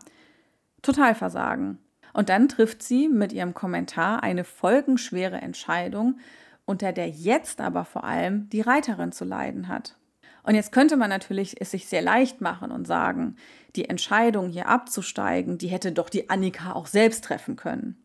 Total 0.81 1.15
versagen. 1.15 1.77
Und 2.13 2.29
dann 2.29 2.49
trifft 2.49 2.83
sie 2.83 3.07
mit 3.07 3.33
ihrem 3.33 3.53
Kommentar 3.53 4.23
eine 4.23 4.43
folgenschwere 4.43 5.37
Entscheidung, 5.37 6.19
unter 6.65 6.91
der 6.91 7.09
jetzt 7.09 7.61
aber 7.61 7.85
vor 7.85 8.03
allem 8.03 8.49
die 8.49 8.61
Reiterin 8.61 9.11
zu 9.11 9.25
leiden 9.25 9.67
hat. 9.67 9.97
Und 10.43 10.55
jetzt 10.55 10.71
könnte 10.71 10.97
man 10.97 11.09
natürlich 11.09 11.59
es 11.61 11.71
sich 11.71 11.87
sehr 11.87 12.01
leicht 12.01 12.41
machen 12.41 12.71
und 12.71 12.87
sagen, 12.87 13.35
die 13.75 13.89
Entscheidung 13.89 14.49
hier 14.49 14.67
abzusteigen, 14.67 15.57
die 15.57 15.67
hätte 15.67 15.91
doch 15.91 16.09
die 16.09 16.29
Annika 16.29 16.73
auch 16.73 16.87
selbst 16.87 17.23
treffen 17.23 17.55
können. 17.55 18.03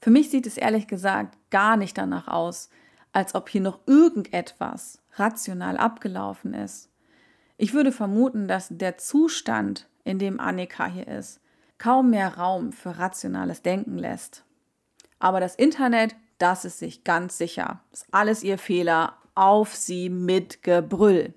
Für 0.00 0.10
mich 0.10 0.30
sieht 0.30 0.46
es 0.46 0.56
ehrlich 0.56 0.86
gesagt 0.86 1.38
gar 1.50 1.76
nicht 1.76 1.96
danach 1.98 2.28
aus, 2.28 2.70
als 3.12 3.34
ob 3.34 3.48
hier 3.48 3.60
noch 3.60 3.80
irgendetwas 3.86 5.02
rational 5.14 5.76
abgelaufen 5.76 6.54
ist. 6.54 6.90
Ich 7.56 7.74
würde 7.74 7.90
vermuten, 7.90 8.48
dass 8.48 8.68
der 8.70 8.98
Zustand, 8.98 9.88
in 10.04 10.18
dem 10.18 10.40
Annika 10.40 10.86
hier 10.86 11.08
ist, 11.08 11.40
kaum 11.78 12.10
mehr 12.10 12.36
Raum 12.36 12.72
für 12.72 12.98
rationales 12.98 13.62
Denken 13.62 13.98
lässt. 13.98 14.44
Aber 15.18 15.40
das 15.40 15.54
Internet 15.54 16.14
das 16.38 16.64
ist 16.64 16.78
sich 16.78 17.04
ganz 17.04 17.36
sicher. 17.36 17.80
Ist 17.92 18.06
alles 18.12 18.42
ihr 18.42 18.58
Fehler. 18.58 19.14
Auf 19.34 19.74
sie 19.76 20.08
mit 20.08 20.64
Gebrüll. 20.64 21.34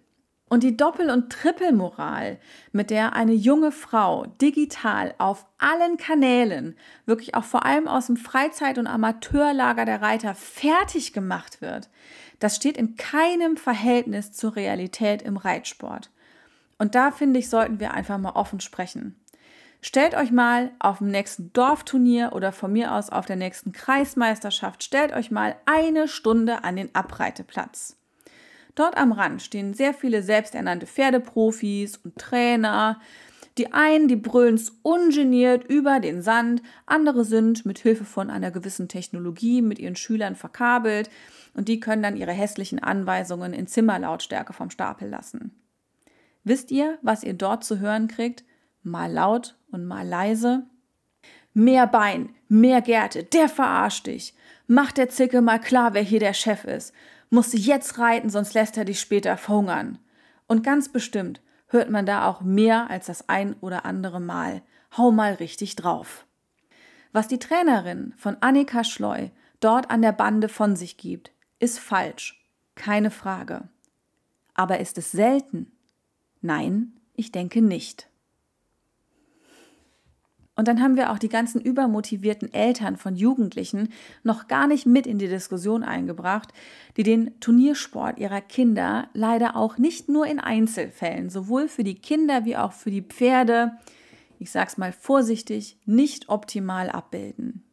Und 0.50 0.64
die 0.64 0.76
Doppel- 0.76 1.12
und 1.12 1.32
Trippelmoral, 1.32 2.40
mit 2.72 2.90
der 2.90 3.14
eine 3.14 3.34
junge 3.34 3.72
Frau 3.72 4.26
digital 4.42 5.14
auf 5.18 5.46
allen 5.60 5.98
Kanälen, 5.98 6.76
wirklich 7.06 7.36
auch 7.36 7.44
vor 7.44 7.64
allem 7.64 7.88
aus 7.88 8.08
dem 8.08 8.18
Freizeit- 8.18 8.80
und 8.80 8.88
Amateurlager 8.88 9.86
der 9.86 10.02
Reiter 10.02 10.34
fertig 10.34 11.14
gemacht 11.14 11.62
wird, 11.62 11.90
das 12.40 12.56
steht 12.56 12.76
in 12.76 12.96
keinem 12.96 13.56
Verhältnis 13.56 14.32
zur 14.32 14.56
Realität 14.56 15.22
im 15.22 15.38
Reitsport. 15.38 16.10
Und 16.80 16.96
da 16.96 17.12
finde 17.12 17.40
ich, 17.40 17.50
sollten 17.50 17.80
wir 17.80 17.94
einfach 17.94 18.18
mal 18.18 18.32
offen 18.32 18.60
sprechen. 18.60 19.21
Stellt 19.84 20.14
euch 20.14 20.32
mal 20.32 20.72
auf 20.78 21.00
dem 21.00 21.08
nächsten 21.08 21.52
Dorfturnier 21.54 22.34
oder 22.34 22.52
von 22.52 22.72
mir 22.72 22.94
aus 22.94 23.10
auf 23.10 23.26
der 23.26 23.36
nächsten 23.36 23.72
Kreismeisterschaft, 23.72 24.84
stellt 24.84 25.12
euch 25.12 25.32
mal 25.32 25.56
eine 25.66 26.08
Stunde 26.08 26.64
an 26.64 26.76
den 26.76 26.94
Abreiteplatz. 26.94 27.98
Dort 28.76 28.96
am 28.96 29.12
Rand 29.12 29.42
stehen 29.42 29.74
sehr 29.74 29.96
viele 29.96 30.22
selbsternannte 30.22 30.86
Pferdeprofis 30.86 31.98
und 31.98 32.16
Trainer. 32.18 33.02
Die 33.58 33.74
einen, 33.74 34.08
die 34.08 34.16
brüllen 34.16 34.62
ungeniert 34.84 35.66
über 35.66 36.00
den 36.00 36.22
Sand, 36.22 36.62
andere 36.86 37.26
sind 37.26 37.66
mit 37.66 37.80
Hilfe 37.80 38.06
von 38.06 38.30
einer 38.30 38.52
gewissen 38.52 38.88
Technologie 38.88 39.64
mit 39.64 39.80
ihren 39.80 39.96
Schülern 39.96 40.36
verkabelt 40.36 41.10
und 41.54 41.68
die 41.68 41.80
können 41.80 42.04
dann 42.04 42.16
ihre 42.16 42.32
hässlichen 42.32 42.80
Anweisungen 42.80 43.54
in 43.54 43.68
Zimmerlautstärke 43.68 44.54
vom 44.54 44.70
Stapel 44.70 45.10
lassen. 45.10 45.52
Wisst 46.44 46.72
ihr, 46.72 46.98
was 47.02 47.24
ihr 47.24 47.34
dort 47.34 47.64
zu 47.64 47.80
hören 47.80 48.08
kriegt? 48.08 48.46
Mal 48.84 49.12
laut 49.12 49.56
und 49.72 49.86
mal 49.86 50.08
leise. 50.08 50.64
Mehr 51.54 51.88
Bein, 51.88 52.34
mehr 52.48 52.82
Gärte, 52.82 53.24
der 53.24 53.50
verarscht 53.50 54.08
dich. 54.08 54.34
Mach 54.68 54.92
der 54.92 55.10
Zicke 55.10 55.42
mal 55.42 55.60
klar, 55.60 55.94
wer 55.94 56.02
hier 56.02 56.20
der 56.20 56.34
Chef 56.34 56.64
ist. 56.64 56.94
Musst 57.30 57.54
du 57.54 57.58
jetzt 57.58 57.98
reiten, 57.98 58.30
sonst 58.30 58.54
lässt 58.54 58.78
er 58.78 58.86
dich 58.86 59.00
später 59.00 59.38
verhungern. 59.38 59.98
Und 60.48 60.64
ganz 60.64 60.90
bestimmt 60.90 61.42
hört 61.68 61.90
man 61.90 62.06
da 62.06 62.28
auch 62.28 62.42
mehr 62.42 62.90
als 62.90 63.08
das 63.08 63.30
ein 63.30 63.56
oder 63.62 63.86
andere 63.86 64.20
Mal. 64.20 64.62
Hau 64.98 65.12
mal 65.12 65.34
richtig 65.34 65.76
drauf. 65.76 66.26
Was 67.14 67.28
die 67.28 67.40
Trainerin 67.40 68.14
von 68.18 68.38
Annika 68.42 68.84
Schleu 68.84 69.30
dort 69.60 69.90
an 69.90 70.02
der 70.02 70.12
Bande 70.12 70.50
von 70.50 70.76
sich 70.76 70.98
gibt, 70.98 71.32
ist 71.60 71.80
falsch. 71.80 72.46
Keine 72.76 73.12
Frage. 73.12 73.70
Aber 74.54 74.80
ist 74.80 74.98
es 74.98 75.12
selten? 75.12 75.72
Nein, 76.42 76.94
ich 77.16 77.32
denke 77.32 77.62
nicht. 77.62 78.11
Und 80.56 80.68
dann 80.68 80.82
haben 80.82 80.98
wir 80.98 81.12
auch 81.12 81.18
die 81.18 81.30
ganzen 81.30 81.62
übermotivierten 81.62 82.54
Eltern 82.54 82.98
von 82.98 83.16
Jugendlichen 83.16 83.90
noch 84.24 84.48
gar 84.48 84.68
nicht 84.68 84.86
mit 84.86 85.08
in 85.08 85.18
die 85.18 85.30
Diskussion 85.30 85.84
eingebracht, 85.84 86.50
die 86.98 87.04
den 87.04 87.40
Turniersport 87.40 88.20
ihrer 88.20 88.42
Kinder 88.42 89.08
leider 89.14 89.56
auch 89.56 89.78
nicht 89.78 90.10
nur 90.10 90.28
in 90.28 90.40
Einzelfällen, 90.40 91.30
sowohl 91.30 91.70
für 91.70 91.84
die 91.84 91.96
Kinder 91.96 92.44
wie 92.44 92.58
auch 92.58 92.74
für 92.74 92.92
die 92.92 93.02
Pferde, 93.02 93.72
ich 94.40 94.52
sag's 94.52 94.78
mal 94.78 94.92
vorsichtig, 94.92 95.78
nicht 95.86 96.28
optimal 96.28 96.90
abbilden. 96.90 97.64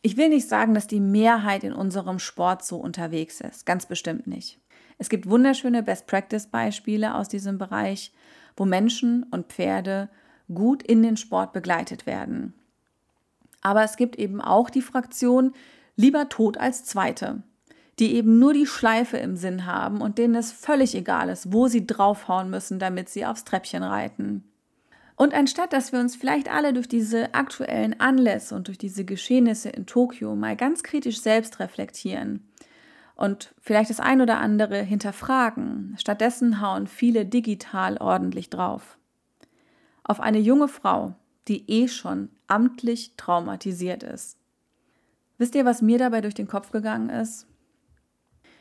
Ich 0.00 0.16
will 0.16 0.30
nicht 0.30 0.48
sagen, 0.48 0.74
dass 0.74 0.86
die 0.86 1.00
Mehrheit 1.00 1.62
in 1.62 1.72
unserem 1.72 2.18
Sport 2.18 2.64
so 2.64 2.76
unterwegs 2.76 3.40
ist, 3.40 3.66
ganz 3.66 3.86
bestimmt 3.86 4.26
nicht. 4.26 4.58
Es 4.98 5.08
gibt 5.08 5.28
wunderschöne 5.28 5.82
Best-Practice-Beispiele 5.82 7.14
aus 7.14 7.28
diesem 7.28 7.58
Bereich, 7.58 8.12
wo 8.56 8.64
Menschen 8.64 9.24
und 9.30 9.46
Pferde 9.46 10.08
gut 10.52 10.82
in 10.82 11.02
den 11.02 11.16
Sport 11.16 11.52
begleitet 11.52 12.06
werden. 12.06 12.54
Aber 13.62 13.82
es 13.82 13.96
gibt 13.96 14.16
eben 14.16 14.40
auch 14.40 14.68
die 14.68 14.82
Fraktion 14.82 15.52
lieber 15.96 16.28
tot 16.28 16.58
als 16.58 16.84
zweite, 16.84 17.42
die 17.98 18.14
eben 18.14 18.38
nur 18.38 18.52
die 18.52 18.66
Schleife 18.66 19.16
im 19.16 19.36
Sinn 19.36 19.66
haben 19.66 20.00
und 20.00 20.18
denen 20.18 20.34
es 20.34 20.52
völlig 20.52 20.94
egal 20.94 21.28
ist, 21.28 21.52
wo 21.52 21.68
sie 21.68 21.86
draufhauen 21.86 22.50
müssen, 22.50 22.78
damit 22.78 23.08
sie 23.08 23.24
aufs 23.24 23.44
Treppchen 23.44 23.82
reiten. 23.82 24.44
Und 25.16 25.32
anstatt 25.32 25.72
dass 25.72 25.92
wir 25.92 26.00
uns 26.00 26.16
vielleicht 26.16 26.50
alle 26.50 26.72
durch 26.72 26.88
diese 26.88 27.34
aktuellen 27.34 27.98
Anlässe 28.00 28.54
und 28.54 28.66
durch 28.66 28.78
diese 28.78 29.04
Geschehnisse 29.04 29.70
in 29.70 29.86
Tokio 29.86 30.34
mal 30.34 30.56
ganz 30.56 30.82
kritisch 30.82 31.20
selbst 31.20 31.60
reflektieren 31.60 32.48
und 33.14 33.54
vielleicht 33.60 33.90
das 33.90 34.00
ein 34.00 34.20
oder 34.20 34.38
andere 34.38 34.82
hinterfragen, 34.82 35.94
stattdessen 36.00 36.60
hauen 36.60 36.88
viele 36.88 37.24
digital 37.24 37.96
ordentlich 37.98 38.50
drauf 38.50 38.98
auf 40.04 40.20
eine 40.20 40.38
junge 40.38 40.68
Frau, 40.68 41.14
die 41.48 41.68
eh 41.68 41.88
schon 41.88 42.30
amtlich 42.46 43.14
traumatisiert 43.16 44.02
ist. 44.02 44.38
Wisst 45.38 45.54
ihr, 45.54 45.64
was 45.64 45.82
mir 45.82 45.98
dabei 45.98 46.20
durch 46.20 46.34
den 46.34 46.46
Kopf 46.46 46.70
gegangen 46.70 47.10
ist? 47.10 47.46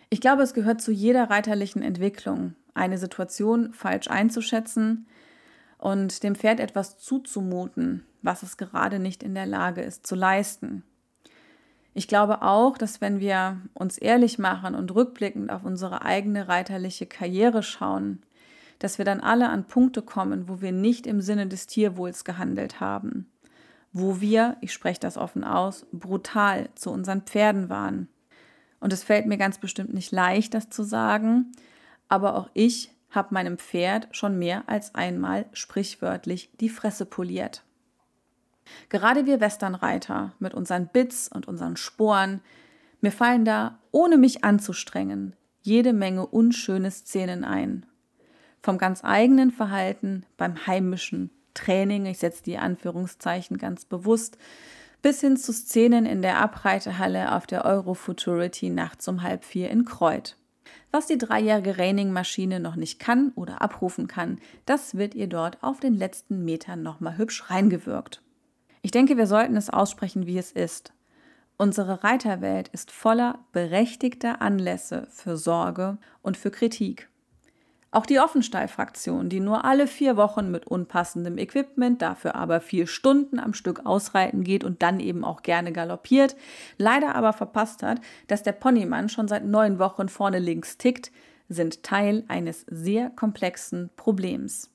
Ich 0.09 0.21
glaube, 0.21 0.43
es 0.43 0.53
gehört 0.53 0.81
zu 0.81 0.91
jeder 0.91 1.29
reiterlichen 1.29 1.81
Entwicklung, 1.81 2.55
eine 2.73 2.97
Situation 2.97 3.73
falsch 3.73 4.07
einzuschätzen 4.07 5.07
und 5.77 6.23
dem 6.23 6.35
Pferd 6.35 6.59
etwas 6.59 6.97
zuzumuten, 6.97 8.05
was 8.21 8.41
es 8.43 8.57
gerade 8.57 8.99
nicht 8.99 9.21
in 9.21 9.35
der 9.35 9.45
Lage 9.45 9.81
ist 9.81 10.07
zu 10.07 10.15
leisten. 10.15 10.83
Ich 11.93 12.07
glaube 12.07 12.41
auch, 12.41 12.77
dass 12.77 13.01
wenn 13.01 13.19
wir 13.19 13.61
uns 13.73 13.97
ehrlich 13.97 14.39
machen 14.39 14.73
und 14.73 14.93
rückblickend 14.95 15.51
auf 15.51 15.63
unsere 15.63 16.03
eigene 16.03 16.47
reiterliche 16.47 17.05
Karriere 17.05 17.61
schauen, 17.61 18.23
dass 18.83 18.97
wir 18.97 19.05
dann 19.05 19.21
alle 19.21 19.47
an 19.47 19.63
Punkte 19.63 20.01
kommen, 20.01 20.49
wo 20.49 20.59
wir 20.59 20.73
nicht 20.73 21.07
im 21.07 21.21
Sinne 21.21 21.47
des 21.47 21.67
Tierwohls 21.67 22.25
gehandelt 22.25 22.81
haben, 22.81 23.31
wo 23.93 24.19
wir, 24.19 24.57
ich 24.59 24.73
spreche 24.73 24.99
das 24.99 25.17
offen 25.17 25.45
aus, 25.45 25.85
brutal 25.93 26.67
zu 26.75 26.91
unseren 26.91 27.21
Pferden 27.21 27.69
waren, 27.69 28.09
und 28.81 28.91
es 28.91 29.01
fällt 29.01 29.27
mir 29.27 29.37
ganz 29.37 29.59
bestimmt 29.59 29.93
nicht 29.93 30.11
leicht, 30.11 30.53
das 30.53 30.69
zu 30.69 30.83
sagen, 30.83 31.53
aber 32.09 32.35
auch 32.35 32.49
ich 32.53 32.91
habe 33.11 33.33
meinem 33.33 33.57
Pferd 33.57 34.09
schon 34.11 34.37
mehr 34.37 34.63
als 34.67 34.93
einmal 34.93 35.45
sprichwörtlich 35.53 36.49
die 36.59 36.67
Fresse 36.67 37.05
poliert. 37.05 37.63
Gerade 38.89 39.25
wir 39.25 39.39
Westernreiter 39.39 40.33
mit 40.39 40.53
unseren 40.53 40.89
Bits 40.89 41.29
und 41.29 41.47
unseren 41.47 41.77
Sporen, 41.77 42.41
mir 42.99 43.13
fallen 43.13 43.45
da, 43.45 43.79
ohne 43.91 44.17
mich 44.17 44.43
anzustrengen, 44.43 45.33
jede 45.61 45.93
Menge 45.93 46.25
unschöne 46.25 46.91
Szenen 46.91 47.45
ein. 47.45 47.85
Vom 48.63 48.77
ganz 48.77 49.03
eigenen 49.03 49.51
Verhalten 49.51 50.25
beim 50.37 50.65
heimischen 50.65 51.31
Training, 51.53 52.05
ich 52.05 52.19
setze 52.19 52.43
die 52.43 52.57
Anführungszeichen 52.57 53.57
ganz 53.57 53.83
bewusst, 53.83 54.37
bis 55.01 55.19
hin 55.19 55.35
zu 55.35 55.51
Szenen 55.51 56.05
in 56.05 56.21
der 56.21 56.39
Abreitehalle 56.39 57.35
auf 57.35 57.45
der 57.45 57.65
Eurofuturity 57.65 58.69
nachts 58.69 59.05
um 59.09 59.21
halb 59.21 59.43
vier 59.43 59.69
in 59.69 59.83
Kreuth. 59.83 60.37
Was 60.91 61.07
die 61.07 61.17
dreijährige 61.17 61.77
Raining-Maschine 61.77 62.61
noch 62.61 62.77
nicht 62.77 62.99
kann 62.99 63.33
oder 63.35 63.61
abrufen 63.61 64.07
kann, 64.07 64.39
das 64.65 64.95
wird 64.95 65.13
ihr 65.13 65.27
dort 65.27 65.61
auf 65.61 65.81
den 65.81 65.93
letzten 65.93 66.45
Metern 66.45 66.83
nochmal 66.83 67.17
hübsch 67.17 67.49
reingewirkt. 67.49 68.21
Ich 68.81 68.91
denke, 68.91 69.17
wir 69.17 69.27
sollten 69.27 69.57
es 69.57 69.69
aussprechen, 69.69 70.25
wie 70.25 70.37
es 70.37 70.53
ist. 70.53 70.93
Unsere 71.57 72.05
Reiterwelt 72.05 72.69
ist 72.69 72.91
voller 72.91 73.39
berechtigter 73.51 74.41
Anlässe 74.41 75.05
für 75.09 75.35
Sorge 75.35 75.97
und 76.21 76.37
für 76.37 76.49
Kritik. 76.49 77.09
Auch 77.93 78.07
die 78.07 78.19
Offenstall-Fraktion, 78.19 79.29
die 79.29 79.39
nur 79.39 79.65
alle 79.65 79.85
vier 79.85 80.17
Wochen 80.17 80.49
mit 80.49 80.65
unpassendem 80.65 81.37
Equipment, 81.37 82.01
dafür 82.01 82.33
aber 82.33 82.59
vier 82.59 82.87
Stunden 82.87 83.37
am 83.37 83.53
Stück 83.53 83.85
ausreiten 83.85 84.43
geht 84.43 84.63
und 84.63 84.81
dann 84.81 84.99
eben 84.99 85.23
auch 85.23 85.43
gerne 85.43 85.71
galoppiert, 85.71 86.35
leider 86.79 87.13
aber 87.13 87.33
verpasst 87.33 87.83
hat, 87.83 88.01
dass 88.25 88.41
der 88.41 88.53
Ponymann 88.53 89.09
schon 89.09 89.27
seit 89.27 89.45
neun 89.45 89.77
Wochen 89.77 90.09
vorne 90.09 90.39
links 90.39 90.79
tickt, 90.79 91.11
sind 91.49 91.83
Teil 91.83 92.23
eines 92.29 92.65
sehr 92.67 93.11
komplexen 93.11 93.91
Problems. 93.95 94.71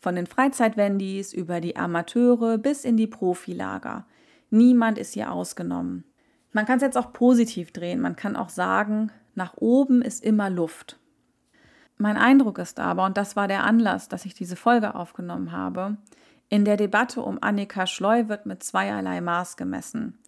Von 0.00 0.14
den 0.14 0.28
Freizeitwendis 0.28 1.32
über 1.32 1.60
die 1.60 1.74
Amateure 1.74 2.56
bis 2.56 2.84
in 2.84 2.96
die 2.96 3.08
Profilager. 3.08 4.06
Niemand 4.50 4.96
ist 4.96 5.14
hier 5.14 5.32
ausgenommen. 5.32 6.04
Man 6.52 6.66
kann 6.66 6.76
es 6.76 6.82
jetzt 6.82 6.96
auch 6.96 7.12
positiv 7.12 7.72
drehen. 7.72 8.00
Man 8.00 8.14
kann 8.14 8.36
auch 8.36 8.48
sagen, 8.48 9.10
nach 9.34 9.56
oben 9.56 10.02
ist 10.02 10.24
immer 10.24 10.48
Luft. 10.50 10.99
Mein 12.00 12.16
Eindruck 12.16 12.56
ist 12.56 12.80
aber, 12.80 13.04
und 13.04 13.18
das 13.18 13.36
war 13.36 13.46
der 13.46 13.62
Anlass, 13.62 14.08
dass 14.08 14.24
ich 14.24 14.32
diese 14.32 14.56
Folge 14.56 14.94
aufgenommen 14.94 15.52
habe, 15.52 15.98
in 16.48 16.64
der 16.64 16.78
Debatte 16.78 17.20
um 17.20 17.36
Annika 17.42 17.86
Schleu 17.86 18.26
wird 18.28 18.46
mit 18.46 18.62
zweierlei 18.62 19.20
Maß 19.20 19.58
gemessen. 19.58 20.18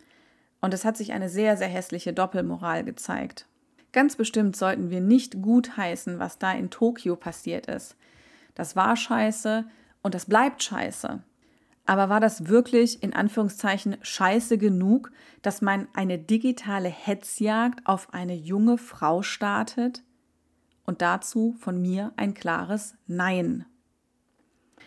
Und 0.61 0.75
es 0.75 0.85
hat 0.85 0.99
sich 0.99 1.15
eine 1.15 1.31
sehr, 1.31 1.57
sehr 1.57 1.69
hässliche 1.69 2.13
Doppelmoral 2.13 2.85
gezeigt. 2.85 3.47
Ganz 3.93 4.17
bestimmt 4.17 4.55
sollten 4.55 4.91
wir 4.91 5.01
nicht 5.01 5.41
gutheißen, 5.41 6.19
was 6.19 6.39
da 6.39 6.53
in 6.53 6.69
Tokio 6.69 7.17
passiert 7.17 7.69
ist. 7.69 7.97
Das 8.55 8.77
war 8.77 8.95
scheiße 8.95 9.65
und 10.03 10.15
das 10.15 10.27
bleibt 10.27 10.63
scheiße. 10.63 11.21
Aber 11.87 12.11
war 12.11 12.21
das 12.21 12.49
wirklich 12.49 13.03
in 13.03 13.15
Anführungszeichen 13.15 13.97
scheiße 14.03 14.59
genug, 14.59 15.11
dass 15.41 15.63
man 15.63 15.89
eine 15.95 16.19
digitale 16.19 16.91
Hetzjagd 16.91 17.87
auf 17.87 18.13
eine 18.13 18.35
junge 18.35 18.77
Frau 18.77 19.23
startet? 19.23 20.03
Und 20.85 21.03
dazu 21.03 21.55
von 21.59 21.81
mir 21.81 22.13
ein 22.17 22.35
klares 22.35 22.95
Nein. 23.07 23.67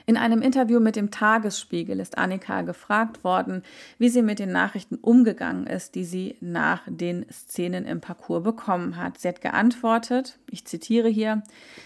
In 0.08 0.17
einem 0.17 0.43
Interview 0.43 0.79
mit 0.79 0.95
dem 0.95 1.10
Tagesspiegel 1.10 1.99
ist 1.99 2.19
Annika 2.19 2.62
gefragt 2.62 3.23
worden, 3.23 3.63
wie 3.97 4.10
sie 4.10 4.21
mit 4.21 4.38
den 4.38 4.51
Nachrichten 4.51 4.97
umgegangen 4.97 5.65
ist, 5.65 5.95
die 5.95 6.03
sie 6.03 6.36
nach 6.41 6.84
den 6.86 7.25
Szenen 7.31 7.86
im 7.86 8.01
Parcours 8.01 8.43
bekommen 8.43 8.97
hat. 8.97 9.17
Sie 9.17 9.27
hat 9.27 9.41
geantwortet, 9.41 10.38
ich 10.51 10.65
zitiere 10.65 11.10
hier, 11.10 11.41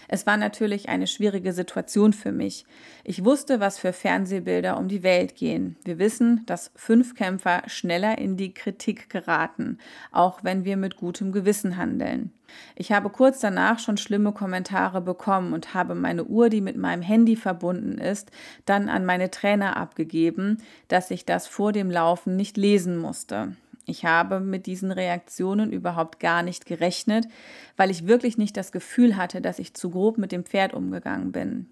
es 0.06 0.26
war 0.26 0.36
natürlich 0.36 0.90
eine 0.90 1.06
schwierige 1.06 1.54
Situation 1.54 2.12
für 2.12 2.30
mich. 2.30 2.66
Ich 3.04 3.24
wusste, 3.24 3.58
was 3.58 3.78
für 3.78 3.94
Fernsehbilder 3.94 4.76
um 4.76 4.88
die 4.88 5.02
Welt 5.02 5.34
gehen. 5.34 5.76
Wir 5.84 5.98
wissen, 5.98 6.42
dass 6.44 6.72
fünf 6.76 7.14
Kämpfer 7.14 7.62
schneller 7.68 8.18
in 8.18 8.36
die 8.36 8.52
Kritik 8.52 9.08
geraten, 9.08 9.78
auch 10.12 10.44
wenn 10.44 10.66
wir 10.66 10.76
mit 10.76 10.96
gutem 10.96 11.32
Gewissen 11.32 11.78
handeln. 11.78 12.32
Ich 12.74 12.92
habe 12.92 13.10
kurz 13.10 13.40
danach 13.40 13.78
schon 13.78 13.96
schlimme 13.96 14.32
Kommentare 14.32 15.00
bekommen 15.00 15.52
und 15.52 15.74
habe 15.74 15.94
meine 15.94 16.24
Uhr, 16.24 16.48
die 16.48 16.60
mit 16.60 16.76
meinem 16.76 17.02
Handy 17.02 17.36
verbunden 17.36 17.98
ist, 17.98 18.30
dann 18.64 18.88
an 18.88 19.04
meine 19.04 19.30
Trainer 19.30 19.76
abgegeben, 19.76 20.58
dass 20.88 21.10
ich 21.10 21.24
das 21.24 21.46
vor 21.46 21.72
dem 21.72 21.90
Laufen 21.90 22.36
nicht 22.36 22.56
lesen 22.56 22.96
musste. 22.96 23.56
Ich 23.86 24.04
habe 24.04 24.40
mit 24.40 24.66
diesen 24.66 24.92
Reaktionen 24.92 25.72
überhaupt 25.72 26.20
gar 26.20 26.42
nicht 26.42 26.66
gerechnet, 26.66 27.26
weil 27.76 27.90
ich 27.90 28.06
wirklich 28.06 28.38
nicht 28.38 28.56
das 28.56 28.72
Gefühl 28.72 29.16
hatte, 29.16 29.40
dass 29.40 29.58
ich 29.58 29.74
zu 29.74 29.90
grob 29.90 30.16
mit 30.16 30.32
dem 30.32 30.44
Pferd 30.44 30.74
umgegangen 30.74 31.32
bin. 31.32 31.70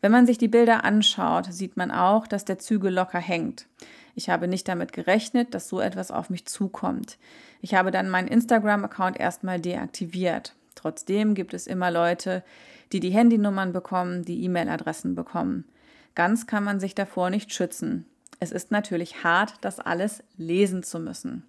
Wenn 0.00 0.12
man 0.12 0.26
sich 0.26 0.38
die 0.38 0.48
Bilder 0.48 0.84
anschaut, 0.84 1.46
sieht 1.52 1.76
man 1.76 1.90
auch, 1.90 2.26
dass 2.26 2.44
der 2.44 2.58
Zügel 2.58 2.92
locker 2.92 3.18
hängt. 3.18 3.66
Ich 4.14 4.30
habe 4.30 4.48
nicht 4.48 4.68
damit 4.68 4.92
gerechnet, 4.92 5.54
dass 5.54 5.68
so 5.68 5.80
etwas 5.80 6.10
auf 6.10 6.30
mich 6.30 6.46
zukommt. 6.46 7.18
Ich 7.60 7.74
habe 7.74 7.90
dann 7.90 8.08
meinen 8.08 8.28
Instagram-Account 8.28 9.18
erstmal 9.18 9.60
deaktiviert. 9.60 10.54
Trotzdem 10.74 11.34
gibt 11.34 11.54
es 11.54 11.66
immer 11.66 11.90
Leute, 11.90 12.44
die 12.92 13.00
die 13.00 13.10
Handynummern 13.10 13.72
bekommen, 13.72 14.24
die 14.24 14.44
E-Mail-Adressen 14.44 15.14
bekommen. 15.14 15.64
Ganz 16.14 16.46
kann 16.46 16.62
man 16.62 16.78
sich 16.78 16.94
davor 16.94 17.30
nicht 17.30 17.52
schützen. 17.52 18.06
Es 18.38 18.52
ist 18.52 18.70
natürlich 18.70 19.24
hart, 19.24 19.54
das 19.62 19.80
alles 19.80 20.22
lesen 20.36 20.82
zu 20.82 21.00
müssen. 21.00 21.44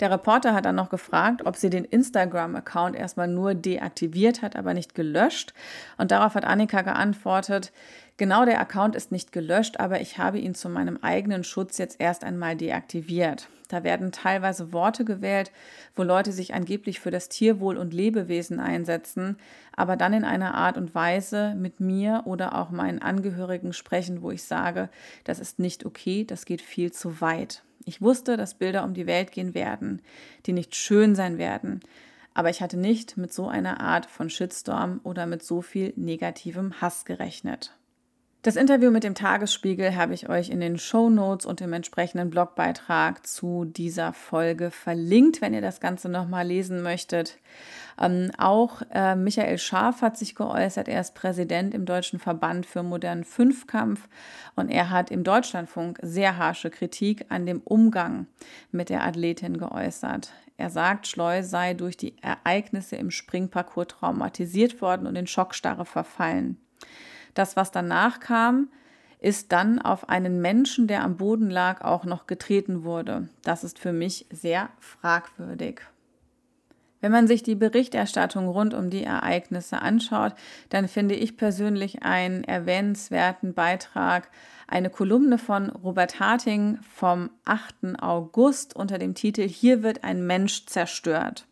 Der 0.00 0.10
Reporter 0.10 0.54
hat 0.54 0.64
dann 0.64 0.74
noch 0.74 0.90
gefragt, 0.90 1.46
ob 1.46 1.56
sie 1.56 1.70
den 1.70 1.84
Instagram-Account 1.84 2.96
erstmal 2.96 3.28
nur 3.28 3.54
deaktiviert 3.54 4.42
hat, 4.42 4.56
aber 4.56 4.74
nicht 4.74 4.94
gelöscht. 4.94 5.54
Und 5.96 6.10
darauf 6.10 6.34
hat 6.34 6.44
Annika 6.44 6.82
geantwortet, 6.82 7.72
genau 8.16 8.44
der 8.44 8.60
Account 8.60 8.94
ist 8.94 9.12
nicht 9.12 9.32
gelöscht, 9.32 9.80
aber 9.80 10.00
ich 10.00 10.18
habe 10.18 10.38
ihn 10.38 10.54
zu 10.54 10.68
meinem 10.68 10.98
eigenen 11.02 11.44
Schutz 11.44 11.78
jetzt 11.78 12.00
erst 12.00 12.24
einmal 12.24 12.56
deaktiviert. 12.56 13.48
Da 13.68 13.82
werden 13.82 14.12
teilweise 14.12 14.72
Worte 14.72 15.04
gewählt, 15.04 15.50
wo 15.96 16.02
Leute 16.02 16.30
sich 16.32 16.54
angeblich 16.54 17.00
für 17.00 17.10
das 17.10 17.28
Tierwohl 17.28 17.76
und 17.76 17.92
Lebewesen 17.92 18.60
einsetzen, 18.60 19.38
aber 19.74 19.96
dann 19.96 20.12
in 20.12 20.24
einer 20.24 20.54
Art 20.54 20.76
und 20.76 20.94
Weise 20.94 21.54
mit 21.56 21.80
mir 21.80 22.22
oder 22.26 22.54
auch 22.56 22.70
meinen 22.70 23.02
Angehörigen 23.02 23.72
sprechen, 23.72 24.22
wo 24.22 24.30
ich 24.30 24.44
sage, 24.44 24.88
das 25.24 25.40
ist 25.40 25.58
nicht 25.58 25.84
okay, 25.84 26.24
das 26.24 26.44
geht 26.44 26.62
viel 26.62 26.92
zu 26.92 27.20
weit. 27.20 27.62
Ich 27.88 28.02
wusste, 28.02 28.36
dass 28.36 28.54
Bilder 28.54 28.82
um 28.82 28.94
die 28.94 29.06
Welt 29.06 29.30
gehen 29.30 29.54
werden, 29.54 30.02
die 30.44 30.52
nicht 30.52 30.74
schön 30.74 31.14
sein 31.14 31.38
werden, 31.38 31.80
aber 32.34 32.50
ich 32.50 32.60
hatte 32.60 32.76
nicht 32.76 33.16
mit 33.16 33.32
so 33.32 33.46
einer 33.46 33.80
Art 33.80 34.06
von 34.06 34.28
Shitstorm 34.28 35.00
oder 35.04 35.24
mit 35.24 35.42
so 35.42 35.62
viel 35.62 35.92
negativem 35.96 36.80
Hass 36.80 37.04
gerechnet. 37.04 37.75
Das 38.46 38.54
Interview 38.54 38.92
mit 38.92 39.02
dem 39.02 39.16
Tagesspiegel 39.16 39.96
habe 39.96 40.14
ich 40.14 40.28
euch 40.28 40.50
in 40.50 40.60
den 40.60 40.78
Show 40.78 41.10
Notes 41.10 41.46
und 41.46 41.60
im 41.60 41.72
entsprechenden 41.72 42.30
Blogbeitrag 42.30 43.26
zu 43.26 43.64
dieser 43.64 44.12
Folge 44.12 44.70
verlinkt, 44.70 45.40
wenn 45.40 45.52
ihr 45.52 45.60
das 45.60 45.80
Ganze 45.80 46.08
nochmal 46.08 46.46
lesen 46.46 46.80
möchtet. 46.80 47.38
Ähm, 48.00 48.30
auch 48.38 48.82
äh, 48.94 49.16
Michael 49.16 49.58
Scharf 49.58 50.00
hat 50.00 50.16
sich 50.16 50.36
geäußert. 50.36 50.86
Er 50.86 51.00
ist 51.00 51.16
Präsident 51.16 51.74
im 51.74 51.86
Deutschen 51.86 52.20
Verband 52.20 52.66
für 52.66 52.84
modernen 52.84 53.24
Fünfkampf 53.24 54.06
und 54.54 54.68
er 54.68 54.90
hat 54.90 55.10
im 55.10 55.24
Deutschlandfunk 55.24 55.98
sehr 56.02 56.38
harsche 56.38 56.70
Kritik 56.70 57.26
an 57.30 57.46
dem 57.46 57.60
Umgang 57.62 58.28
mit 58.70 58.90
der 58.90 59.02
Athletin 59.02 59.58
geäußert. 59.58 60.30
Er 60.56 60.70
sagt, 60.70 61.08
Schleu 61.08 61.42
sei 61.42 61.74
durch 61.74 61.96
die 61.96 62.14
Ereignisse 62.22 62.94
im 62.94 63.10
Springparcours 63.10 63.88
traumatisiert 63.88 64.80
worden 64.80 65.08
und 65.08 65.16
in 65.16 65.26
Schockstarre 65.26 65.84
verfallen. 65.84 66.60
Das, 67.36 67.54
was 67.54 67.70
danach 67.70 68.18
kam, 68.18 68.70
ist 69.20 69.52
dann 69.52 69.78
auf 69.78 70.08
einen 70.08 70.40
Menschen, 70.40 70.86
der 70.86 71.02
am 71.02 71.16
Boden 71.16 71.50
lag, 71.50 71.82
auch 71.82 72.04
noch 72.04 72.26
getreten 72.26 72.82
wurde. 72.82 73.28
Das 73.42 73.62
ist 73.62 73.78
für 73.78 73.92
mich 73.92 74.26
sehr 74.30 74.70
fragwürdig. 74.80 75.82
Wenn 77.02 77.12
man 77.12 77.26
sich 77.26 77.42
die 77.42 77.54
Berichterstattung 77.54 78.48
rund 78.48 78.72
um 78.72 78.88
die 78.88 79.04
Ereignisse 79.04 79.82
anschaut, 79.82 80.32
dann 80.70 80.88
finde 80.88 81.14
ich 81.14 81.36
persönlich 81.36 82.02
einen 82.02 82.42
erwähnenswerten 82.42 83.52
Beitrag, 83.52 84.30
eine 84.66 84.88
Kolumne 84.88 85.36
von 85.36 85.68
Robert 85.68 86.18
Harting 86.18 86.78
vom 86.94 87.28
8. 87.44 88.00
August 88.00 88.74
unter 88.74 88.96
dem 88.96 89.14
Titel 89.14 89.46
Hier 89.46 89.82
wird 89.82 90.04
ein 90.04 90.26
Mensch 90.26 90.64
zerstört. 90.64 91.46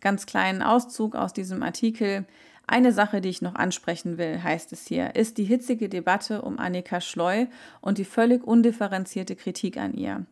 Ganz 0.00 0.26
kleinen 0.26 0.62
Auszug 0.62 1.14
aus 1.14 1.32
diesem 1.32 1.62
Artikel. 1.62 2.26
Eine 2.70 2.92
Sache, 2.92 3.20
die 3.20 3.30
ich 3.30 3.42
noch 3.42 3.56
ansprechen 3.56 4.16
will, 4.16 4.44
heißt 4.44 4.72
es 4.72 4.86
hier, 4.86 5.16
ist 5.16 5.38
die 5.38 5.44
hitzige 5.44 5.88
Debatte 5.88 6.42
um 6.42 6.60
Annika 6.60 7.00
Schleu 7.00 7.46
und 7.80 7.98
die 7.98 8.04
völlig 8.04 8.44
undifferenzierte 8.44 9.34
Kritik 9.34 9.76
an 9.76 9.92
ihr. 9.92 10.24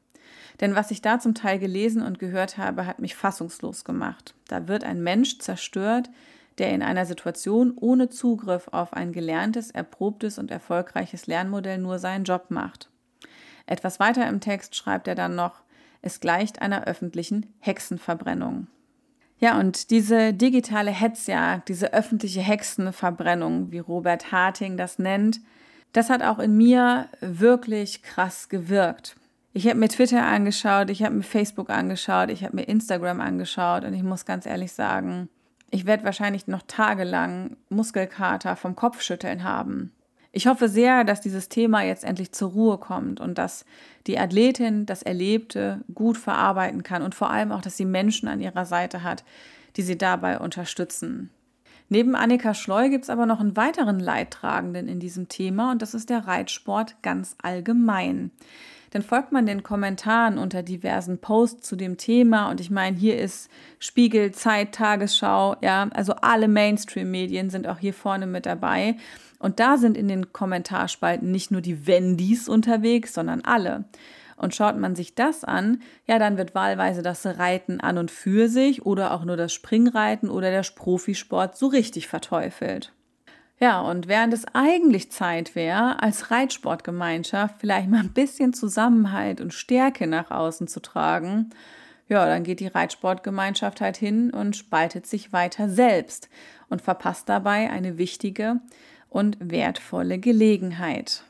Denn 0.61 0.77
was 0.77 0.92
ich 0.92 1.03
da 1.03 1.18
zum 1.18 1.35
Teil 1.35 1.59
gelesen 1.59 2.01
und 2.01 2.20
gehört 2.20 2.57
habe, 2.57 2.87
hat 2.87 3.01
mich 3.01 3.16
fassungslos 3.16 3.85
gemacht. 3.85 4.37
Da 4.46 4.68
wird 4.68 4.85
ein 4.85 5.03
Mensch 5.03 5.40
zerstört, 5.40 6.11
der 6.59 6.70
in 6.70 6.83
einer 6.83 7.07
Situation 7.07 7.72
ohne 7.74 8.09
Zugriff 8.09 8.68
auf 8.70 8.92
ein 8.92 9.12
gelerntes, 9.12 9.72
erprobtes 9.72 10.38
und 10.38 10.53
erfolgreiches 10.53 11.27
Lernmodell 11.27 11.79
nur 11.79 11.98
seinen 11.98 12.22
Job 12.22 12.53
macht. 12.53 12.88
Etwas 13.66 13.98
weiter 13.98 14.29
im 14.29 14.38
Text 14.38 14.77
schreibt 14.77 15.09
er 15.09 15.16
dann 15.16 15.35
noch, 15.35 15.64
es 16.03 16.20
gleicht 16.20 16.62
einer 16.62 16.85
öffentlichen 16.85 17.53
Hexenverbrennung. 17.59 18.68
Ja, 19.40 19.59
und 19.59 19.90
diese 19.90 20.35
digitale 20.35 20.90
Hetzjagd, 20.90 21.68
diese 21.68 21.92
öffentliche 21.92 22.40
Hexenverbrennung, 22.40 23.70
wie 23.70 23.79
Robert 23.79 24.33
Harting 24.33 24.77
das 24.77 24.98
nennt, 24.98 25.40
das 25.92 26.11
hat 26.11 26.22
auch 26.22 26.38
in 26.38 26.57
mir 26.57 27.09
wirklich 27.20 28.03
krass 28.03 28.48
gewirkt. 28.48 29.16
Ich 29.53 29.66
habe 29.66 29.79
mir 29.79 29.88
Twitter 29.88 30.24
angeschaut, 30.24 30.90
ich 30.90 31.03
habe 31.03 31.14
mir 31.14 31.22
Facebook 31.22 31.70
angeschaut, 31.70 32.31
ich 32.31 32.44
habe 32.44 32.57
mir 32.57 32.64
Instagram 32.64 33.20
angeschaut 33.20 33.85
und 33.85 33.94
ich 33.94 34.03
muss 34.03 34.24
ganz 34.24 34.44
ehrlich 34.44 34.72
sagen, 34.72 35.29
ich 35.70 35.87
werde 35.87 36.05
wahrscheinlich 36.05 36.46
noch 36.46 36.62
tagelang 36.66 37.57
Muskelkater 37.68 38.57
vom 38.57 38.74
Kopfschütteln 38.74 39.44
haben. 39.44 39.92
Ich 40.30 40.46
hoffe 40.46 40.68
sehr, 40.68 41.04
dass 41.04 41.20
dieses 41.20 41.48
Thema 41.48 41.82
jetzt 41.82 42.04
endlich 42.04 42.32
zur 42.32 42.50
Ruhe 42.50 42.78
kommt 42.78 43.20
und 43.20 43.38
dass 43.38 43.64
die 44.06 44.18
Athletin 44.18 44.84
das 44.84 45.02
Erlebte 45.02 45.80
gut 45.94 46.18
verarbeiten 46.18 46.82
kann 46.82 47.02
und 47.02 47.14
vor 47.14 47.30
allem 47.30 47.50
auch, 47.50 47.62
dass 47.62 47.76
sie 47.76 47.86
Menschen 47.86 48.28
an 48.28 48.40
ihrer 48.40 48.66
Seite 48.66 49.02
hat, 49.02 49.24
die 49.76 49.82
sie 49.82 49.96
dabei 49.96 50.38
unterstützen. 50.38 51.30
Neben 51.88 52.14
Annika 52.14 52.52
Schleu 52.52 52.90
gibt 52.90 53.04
es 53.04 53.10
aber 53.10 53.24
noch 53.24 53.40
einen 53.40 53.56
weiteren 53.56 53.98
Leidtragenden 53.98 54.88
in 54.88 55.00
diesem 55.00 55.28
Thema 55.28 55.72
und 55.72 55.80
das 55.80 55.94
ist 55.94 56.10
der 56.10 56.26
Reitsport 56.26 56.96
ganz 57.02 57.34
allgemein 57.42 58.30
dann 58.90 59.02
folgt 59.02 59.32
man 59.32 59.46
den 59.46 59.62
Kommentaren 59.62 60.38
unter 60.38 60.62
diversen 60.62 61.18
Posts 61.18 61.66
zu 61.66 61.76
dem 61.76 61.96
Thema. 61.96 62.50
Und 62.50 62.60
ich 62.60 62.70
meine, 62.70 62.96
hier 62.96 63.18
ist 63.18 63.50
Spiegel, 63.78 64.32
Zeit, 64.32 64.72
Tagesschau, 64.74 65.56
ja, 65.62 65.88
also 65.92 66.14
alle 66.14 66.48
Mainstream-Medien 66.48 67.50
sind 67.50 67.66
auch 67.66 67.78
hier 67.78 67.94
vorne 67.94 68.26
mit 68.26 68.46
dabei. 68.46 68.96
Und 69.38 69.61
da 69.61 69.77
sind 69.77 69.96
in 69.96 70.09
den 70.09 70.33
Kommentarspalten 70.33 71.31
nicht 71.31 71.51
nur 71.51 71.61
die 71.61 71.87
Wendys 71.87 72.48
unterwegs, 72.48 73.14
sondern 73.14 73.42
alle. 73.42 73.85
Und 74.37 74.55
schaut 74.55 74.77
man 74.79 74.94
sich 74.94 75.14
das 75.14 75.44
an, 75.44 75.83
ja, 76.07 76.18
dann 76.18 76.37
wird 76.37 76.55
wahlweise 76.55 77.03
das 77.03 77.27
Reiten 77.27 77.81
an 77.81 77.98
und 77.98 78.11
für 78.11 78.48
sich 78.48 78.87
oder 78.87 79.12
auch 79.12 79.24
nur 79.24 79.37
das 79.37 79.53
Springreiten 79.53 80.31
oder 80.31 80.51
der 80.51 80.62
Profisport 80.74 81.57
so 81.57 81.66
richtig 81.66 82.07
verteufelt. 82.07 82.92
Ja, 83.61 83.81
und 83.81 84.07
während 84.07 84.33
es 84.33 84.44
eigentlich 84.55 85.11
Zeit 85.11 85.57
wäre, 85.57 86.01
als 86.01 86.31
Reitsportgemeinschaft 86.31 87.57
vielleicht 87.59 87.88
mal 87.88 88.01
ein 88.01 88.12
bisschen 88.12 88.53
Zusammenhalt 88.53 89.40
und 89.40 89.53
Stärke 89.53 90.07
nach 90.07 90.31
außen 90.31 90.68
zu 90.68 90.81
tragen, 90.81 91.51
ja, 92.09 92.24
dann 92.24 92.44
geht 92.44 92.61
die 92.61 92.68
Reitsportgemeinschaft 92.68 93.81
halt 93.81 93.96
hin 93.96 94.31
und 94.31 94.57
spaltet 94.57 95.07
sich 95.07 95.33
weiter 95.33 95.68
selbst 95.68 96.29
und 96.68 96.81
verpasst 96.81 97.29
dabei 97.29 97.70
eine 97.70 97.98
wichtige 97.98 98.61
und 99.10 99.36
wertvolle 99.40 100.18
Gelegenheit. 100.18 101.24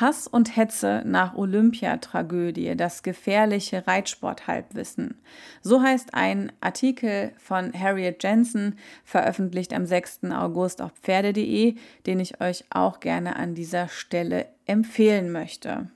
Hass 0.00 0.28
und 0.28 0.56
Hetze 0.56 1.02
nach 1.04 1.34
Olympiatragödie, 1.34 2.76
das 2.76 3.02
gefährliche 3.02 3.84
Reitsport-Halbwissen. 3.86 5.20
So 5.60 5.82
heißt 5.82 6.14
ein 6.14 6.52
Artikel 6.60 7.32
von 7.38 7.72
Harriet 7.72 8.22
Jensen, 8.22 8.78
veröffentlicht 9.04 9.74
am 9.74 9.86
6. 9.86 10.20
August 10.30 10.82
auf 10.82 10.92
Pferde.de, 11.02 11.74
den 12.06 12.20
ich 12.20 12.40
euch 12.40 12.64
auch 12.70 13.00
gerne 13.00 13.34
an 13.34 13.56
dieser 13.56 13.88
Stelle 13.88 14.46
empfehlen 14.66 15.32
möchte. 15.32 15.90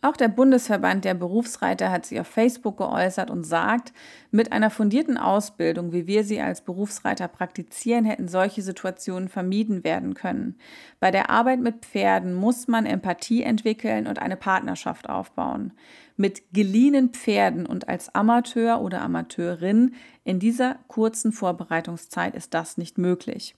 Auch 0.00 0.16
der 0.16 0.28
Bundesverband 0.28 1.04
der 1.04 1.14
Berufsreiter 1.14 1.90
hat 1.90 2.06
sich 2.06 2.20
auf 2.20 2.28
Facebook 2.28 2.76
geäußert 2.76 3.32
und 3.32 3.42
sagt, 3.42 3.92
mit 4.30 4.52
einer 4.52 4.70
fundierten 4.70 5.16
Ausbildung, 5.16 5.92
wie 5.92 6.06
wir 6.06 6.22
sie 6.22 6.40
als 6.40 6.60
Berufsreiter 6.60 7.26
praktizieren, 7.26 8.04
hätten 8.04 8.28
solche 8.28 8.62
Situationen 8.62 9.28
vermieden 9.28 9.82
werden 9.82 10.14
können. 10.14 10.56
Bei 11.00 11.10
der 11.10 11.30
Arbeit 11.30 11.58
mit 11.58 11.84
Pferden 11.84 12.32
muss 12.32 12.68
man 12.68 12.86
Empathie 12.86 13.42
entwickeln 13.42 14.06
und 14.06 14.20
eine 14.20 14.36
Partnerschaft 14.36 15.08
aufbauen. 15.08 15.72
Mit 16.16 16.42
geliehenen 16.52 17.08
Pferden 17.08 17.66
und 17.66 17.88
als 17.88 18.14
Amateur 18.14 18.80
oder 18.80 19.02
Amateurin 19.02 19.94
in 20.22 20.38
dieser 20.38 20.76
kurzen 20.86 21.32
Vorbereitungszeit 21.32 22.36
ist 22.36 22.54
das 22.54 22.78
nicht 22.78 22.98
möglich. 22.98 23.56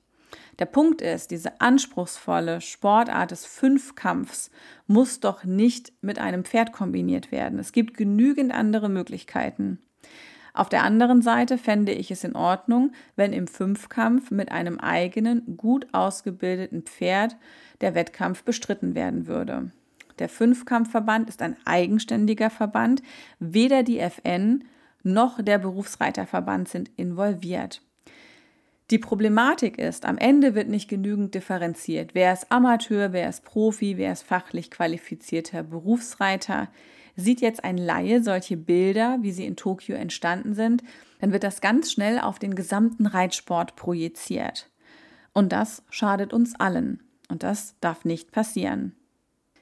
Der 0.59 0.67
Punkt 0.67 1.01
ist, 1.01 1.31
diese 1.31 1.61
anspruchsvolle 1.61 2.61
Sportart 2.61 3.31
des 3.31 3.47
Fünfkampfs 3.47 4.51
muss 4.87 5.21
doch 5.21 5.45
nicht 5.45 5.93
mit 6.03 6.19
einem 6.19 6.45
Pferd 6.45 6.73
kombiniert 6.73 7.33
werden. 7.33 7.59
Es 7.59 7.73
gibt 7.73 7.97
genügend 7.97 8.53
andere 8.53 8.89
Möglichkeiten. 8.89 9.79
Auf 10.53 10.69
der 10.69 10.83
anderen 10.83 11.23
Seite 11.23 11.59
fände 11.59 11.93
ich 11.93 12.11
es 12.11 12.25
in 12.25 12.35
Ordnung, 12.35 12.93
wenn 13.17 13.33
im 13.33 13.47
Fünfkampf 13.47 14.31
mit 14.31 14.51
einem 14.51 14.79
eigenen, 14.79 15.57
gut 15.57 15.87
ausgebildeten 15.93 16.83
Pferd 16.83 17.37
der 17.81 17.95
Wettkampf 17.95 18.43
bestritten 18.43 18.95
werden 18.95 19.27
würde. 19.27 19.71
Der 20.19 20.29
Fünfkampfverband 20.29 21.29
ist 21.29 21.41
ein 21.41 21.57
eigenständiger 21.65 22.51
Verband, 22.51 23.03
weder 23.39 23.83
die 23.83 24.01
FN 24.01 24.65
noch 25.03 25.41
der 25.43 25.59
Berufsreiterverband 25.59 26.69
sind 26.69 26.91
involviert. 26.97 27.81
Die 28.91 28.99
Problematik 28.99 29.79
ist, 29.79 30.05
am 30.05 30.19
Ende 30.19 30.57
wird 30.57 30.69
nicht 30.69 30.89
genügend 30.89 31.35
differenziert. 31.35 32.11
Wer 32.15 32.33
ist 32.33 32.51
Amateur, 32.51 33.13
wer 33.13 33.29
ist 33.29 33.45
Profi, 33.45 33.97
wer 33.97 34.13
ist 34.13 34.25
fachlich 34.25 34.69
qualifizierter 34.69 35.63
Berufsreiter? 35.63 36.69
Sieht 37.15 37.41
jetzt 37.41 37.63
ein 37.63 37.79
Laie 37.79 38.21
solche 38.23 38.57
Bilder, 38.57 39.19
wie 39.21 39.31
sie 39.31 39.47
in 39.47 39.55
Tokio 39.55 39.95
entstanden 39.95 40.55
sind, 40.55 40.83
dann 41.21 41.33
wird 41.33 41.45
das 41.45 41.61
ganz 41.61 41.93
schnell 41.93 42.19
auf 42.19 42.41
den 42.41 42.57
gesamten 42.57 43.07
Reitsport 43.07 43.77
projiziert. 43.77 44.71
Und 45.33 45.53
das 45.53 45.85
schadet 45.91 46.33
uns 46.33 46.59
allen. 46.59 47.03
Und 47.29 47.45
das 47.45 47.77
darf 47.81 48.05
nicht 48.05 48.33
passieren. 48.33 48.97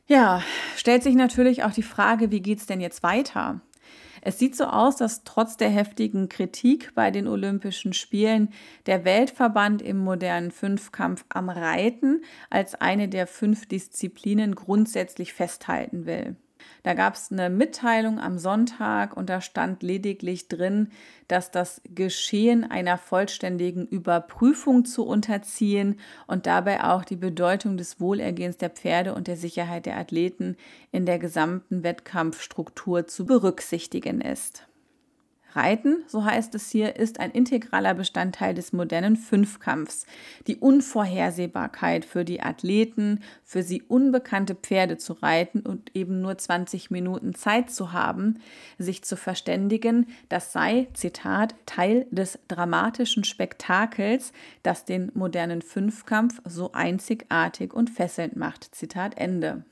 Ja, 0.07 0.43
stellt 0.77 1.03
sich 1.03 1.14
natürlich 1.14 1.64
auch 1.64 1.73
die 1.73 1.83
Frage, 1.83 2.31
wie 2.31 2.41
geht 2.41 2.61
es 2.61 2.67
denn 2.67 2.81
jetzt 2.81 3.03
weiter? 3.03 3.61
Es 4.23 4.39
sieht 4.39 4.57
so 4.57 4.65
aus, 4.65 4.97
dass 4.97 5.25
trotz 5.25 5.57
der 5.57 5.71
heftigen 5.71 6.29
Kritik 6.29 6.93
bei 6.95 7.11
den 7.11 7.27
Olympischen 7.27 7.93
Spielen 7.93 8.53
der 8.87 9.05
Weltverband 9.05 9.83
im 9.83 9.99
modernen 9.99 10.51
Fünfkampf 10.51 11.25
am 11.29 11.49
Reiten 11.49 12.23
als 12.51 12.75
eine 12.75 13.09
der 13.09 13.27
fünf 13.27 13.67
Disziplinen 13.67 14.55
grundsätzlich 14.55 15.33
festhalten 15.33 16.07
will. 16.07 16.37
Da 16.83 16.95
gab 16.95 17.14
es 17.14 17.31
eine 17.31 17.51
Mitteilung 17.51 18.19
am 18.19 18.38
Sonntag 18.38 19.17
und 19.17 19.29
da 19.29 19.41
stand 19.41 19.83
lediglich 19.83 20.49
drin, 20.49 20.91
dass 21.27 21.51
das 21.51 21.81
Geschehen 21.85 22.71
einer 22.71 22.99
vollständigen 22.99 23.87
Überprüfung 23.87 24.85
zu 24.85 25.07
unterziehen 25.07 25.99
und 26.27 26.47
dabei 26.47 26.85
auch 26.85 27.05
die 27.05 27.17
Bedeutung 27.17 27.77
des 27.77 28.01
Wohlergehens 28.01 28.57
der 28.57 28.71
Pferde 28.71 29.14
und 29.14 29.27
der 29.27 29.37
Sicherheit 29.37 29.87
der 29.87 29.99
Athleten 29.99 30.57
in 30.93 31.07
der 31.07 31.19
gesamten 31.19 31.83
Wettkampfstruktur 31.83 33.07
zu 33.07 33.27
berücksichtigen 33.27 34.21
ist. 34.21 34.69
Reiten, 35.59 36.05
so 36.07 36.25
heißt 36.25 36.55
es 36.55 36.71
hier, 36.71 36.94
ist 36.94 37.18
ein 37.18 37.33
integraler 37.33 37.94
Bestandteil 37.94 38.55
des 38.55 38.73
modernen 38.73 39.16
Fünfkampfs. 39.16 40.07
Die 40.47 40.55
Unvorhersehbarkeit 40.55 42.05
für 42.05 42.25
die 42.25 42.40
Athleten, 42.40 43.25
für 43.42 43.64
sie 43.64 43.83
unbekannte 43.83 44.55
Pferde 44.55 44.99
zu 44.99 45.14
reiten 45.14 45.61
und 45.61 45.97
eben 45.97 46.21
nur 46.21 46.38
20 46.38 46.92
Minuten 46.92 47.35
Zeit 47.35 47.71
zu 47.73 47.92
haben, 47.92 48.38
sich 48.79 49.03
zu 49.03 49.16
verständigen, 49.16 50.07
das 50.29 50.53
sei, 50.53 50.87
Zitat, 50.94 51.57
Teil 51.66 52.07
des 52.12 52.38
dramatischen 52.47 53.25
Spektakels, 53.25 54.33
das 54.62 54.85
den 54.85 55.11
modernen 55.14 55.62
Fünfkampf 55.62 56.40
so 56.44 56.71
einzigartig 56.71 57.75
und 57.75 57.90
fesselnd 57.90 58.37
macht. 58.37 58.77
Zitat 58.77 59.18
Ende. 59.18 59.64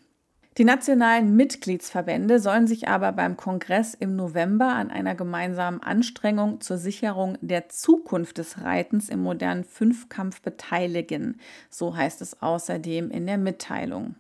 Die 0.59 0.65
nationalen 0.65 1.37
Mitgliedsverbände 1.37 2.39
sollen 2.41 2.67
sich 2.67 2.89
aber 2.89 3.13
beim 3.13 3.37
Kongress 3.37 3.93
im 3.93 4.17
November 4.17 4.69
an 4.69 4.91
einer 4.91 5.15
gemeinsamen 5.15 5.83
Anstrengung 5.83 6.63
zur 6.63 6.79
Sicherung 6.79 7.37
der 7.43 7.69
Zukunft 7.69 8.39
des 8.39 8.63
Reitens 8.63 9.11
im 9.11 9.21
modernen 9.21 9.65
Fünfkampf 9.65 10.41
beteiligen. 10.41 11.39
So 11.69 11.95
heißt 11.95 12.23
es 12.23 12.41
außerdem 12.41 13.11
in 13.11 13.27
der 13.27 13.37
Mitteilung. 13.37 14.15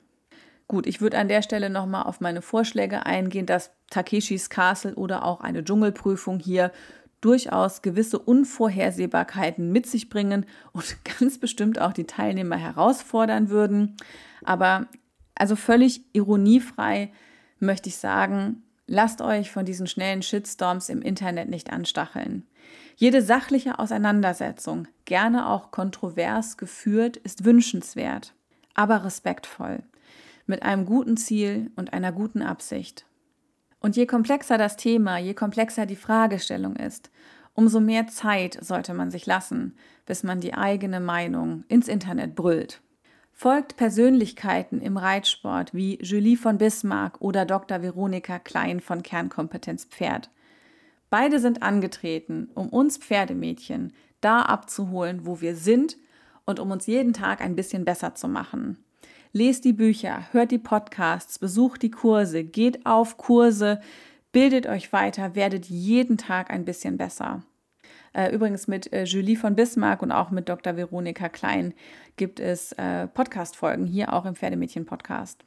Gut, 0.68 0.86
ich 0.86 1.00
würde 1.00 1.16
an 1.16 1.28
der 1.28 1.40
Stelle 1.40 1.70
nochmal 1.70 2.02
auf 2.02 2.20
meine 2.20 2.42
Vorschläge 2.42 3.06
eingehen, 3.06 3.46
dass 3.46 3.70
Takeshis 3.88 4.50
Castle 4.50 4.94
oder 4.94 5.24
auch 5.24 5.40
eine 5.40 5.64
Dschungelprüfung 5.64 6.38
hier 6.38 6.70
durchaus 7.22 7.80
gewisse 7.80 8.18
Unvorhersehbarkeiten 8.18 9.72
mit 9.72 9.86
sich 9.86 10.10
bringen 10.10 10.44
und 10.72 10.98
ganz 11.18 11.38
bestimmt 11.38 11.80
auch 11.80 11.94
die 11.94 12.06
Teilnehmer 12.06 12.56
herausfordern 12.56 13.48
würden. 13.48 13.96
Aber 14.44 14.86
also 15.36 15.54
völlig 15.54 16.02
ironiefrei 16.12 17.12
möchte 17.58 17.88
ich 17.88 17.96
sagen, 17.96 18.62
lasst 18.86 19.20
euch 19.20 19.50
von 19.50 19.64
diesen 19.64 19.86
schnellen 19.86 20.22
Shitstorms 20.22 20.88
im 20.88 21.02
Internet 21.02 21.48
nicht 21.48 21.72
anstacheln. 21.72 22.46
Jede 22.96 23.22
sachliche 23.22 23.78
Auseinandersetzung, 23.78 24.88
gerne 25.04 25.48
auch 25.48 25.70
kontrovers 25.70 26.56
geführt, 26.56 27.16
ist 27.18 27.44
wünschenswert, 27.44 28.34
aber 28.74 29.04
respektvoll, 29.04 29.82
mit 30.46 30.62
einem 30.62 30.86
guten 30.86 31.16
Ziel 31.16 31.70
und 31.76 31.92
einer 31.92 32.12
guten 32.12 32.42
Absicht. 32.42 33.06
Und 33.80 33.96
je 33.96 34.06
komplexer 34.06 34.58
das 34.58 34.76
Thema, 34.76 35.18
je 35.18 35.34
komplexer 35.34 35.86
die 35.86 35.96
Fragestellung 35.96 36.76
ist, 36.76 37.10
umso 37.52 37.80
mehr 37.80 38.06
Zeit 38.06 38.58
sollte 38.62 38.94
man 38.94 39.10
sich 39.10 39.26
lassen, 39.26 39.76
bis 40.06 40.22
man 40.22 40.40
die 40.40 40.54
eigene 40.54 41.00
Meinung 41.00 41.64
ins 41.68 41.88
Internet 41.88 42.34
brüllt. 42.34 42.80
Folgt 43.38 43.76
Persönlichkeiten 43.76 44.80
im 44.80 44.96
Reitsport 44.96 45.74
wie 45.74 46.02
Julie 46.02 46.38
von 46.38 46.56
Bismarck 46.56 47.20
oder 47.20 47.44
Dr. 47.44 47.82
Veronika 47.82 48.38
Klein 48.38 48.80
von 48.80 49.02
Kernkompetenz 49.02 49.84
Pferd. 49.84 50.30
Beide 51.10 51.38
sind 51.38 51.62
angetreten, 51.62 52.48
um 52.54 52.70
uns 52.70 52.96
Pferdemädchen 52.96 53.92
da 54.22 54.40
abzuholen, 54.40 55.26
wo 55.26 55.42
wir 55.42 55.54
sind 55.54 55.98
und 56.46 56.60
um 56.60 56.70
uns 56.70 56.86
jeden 56.86 57.12
Tag 57.12 57.42
ein 57.42 57.56
bisschen 57.56 57.84
besser 57.84 58.14
zu 58.14 58.26
machen. 58.26 58.82
Lest 59.32 59.66
die 59.66 59.74
Bücher, 59.74 60.32
hört 60.32 60.50
die 60.50 60.58
Podcasts, 60.58 61.38
besucht 61.38 61.82
die 61.82 61.90
Kurse, 61.90 62.42
geht 62.42 62.86
auf 62.86 63.18
Kurse, 63.18 63.82
bildet 64.32 64.66
euch 64.66 64.94
weiter, 64.94 65.34
werdet 65.34 65.66
jeden 65.66 66.16
Tag 66.16 66.50
ein 66.50 66.64
bisschen 66.64 66.96
besser. 66.96 67.42
Äh, 68.16 68.34
übrigens 68.34 68.66
mit 68.66 68.90
äh, 68.94 69.04
Julie 69.04 69.36
von 69.36 69.54
Bismarck 69.54 70.00
und 70.00 70.10
auch 70.10 70.30
mit 70.30 70.48
Dr. 70.48 70.74
Veronika 70.74 71.28
Klein 71.28 71.74
gibt 72.16 72.40
es 72.40 72.72
äh, 72.72 73.06
Podcast-Folgen, 73.08 73.84
hier 73.84 74.14
auch 74.14 74.24
im 74.24 74.34
Pferdemädchen-Podcast. 74.34 75.44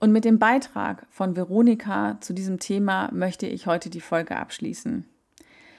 Und 0.00 0.10
mit 0.10 0.24
dem 0.24 0.40
Beitrag 0.40 1.06
von 1.10 1.36
Veronika 1.36 2.18
zu 2.20 2.32
diesem 2.32 2.58
Thema 2.58 3.08
möchte 3.12 3.46
ich 3.46 3.68
heute 3.68 3.88
die 3.88 4.00
Folge 4.00 4.34
abschließen. 4.34 5.04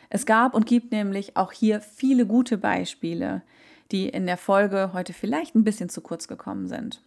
Es 0.10 0.25
gab 0.25 0.54
und 0.54 0.65
gibt 0.65 0.93
nämlich 0.93 1.36
auch 1.36 1.52
hier 1.52 1.82
viele 1.82 2.25
gute 2.25 2.58
Beispiele, 2.58 3.41
die 3.91 4.08
in 4.08 4.25
der 4.25 4.38
Folge 4.38 4.91
heute 4.93 5.12
vielleicht 5.12 5.56
ein 5.56 5.65
bisschen 5.65 5.89
zu 5.89 5.99
kurz 5.99 6.30
gekommen 6.30 6.69
sind. 6.69 7.04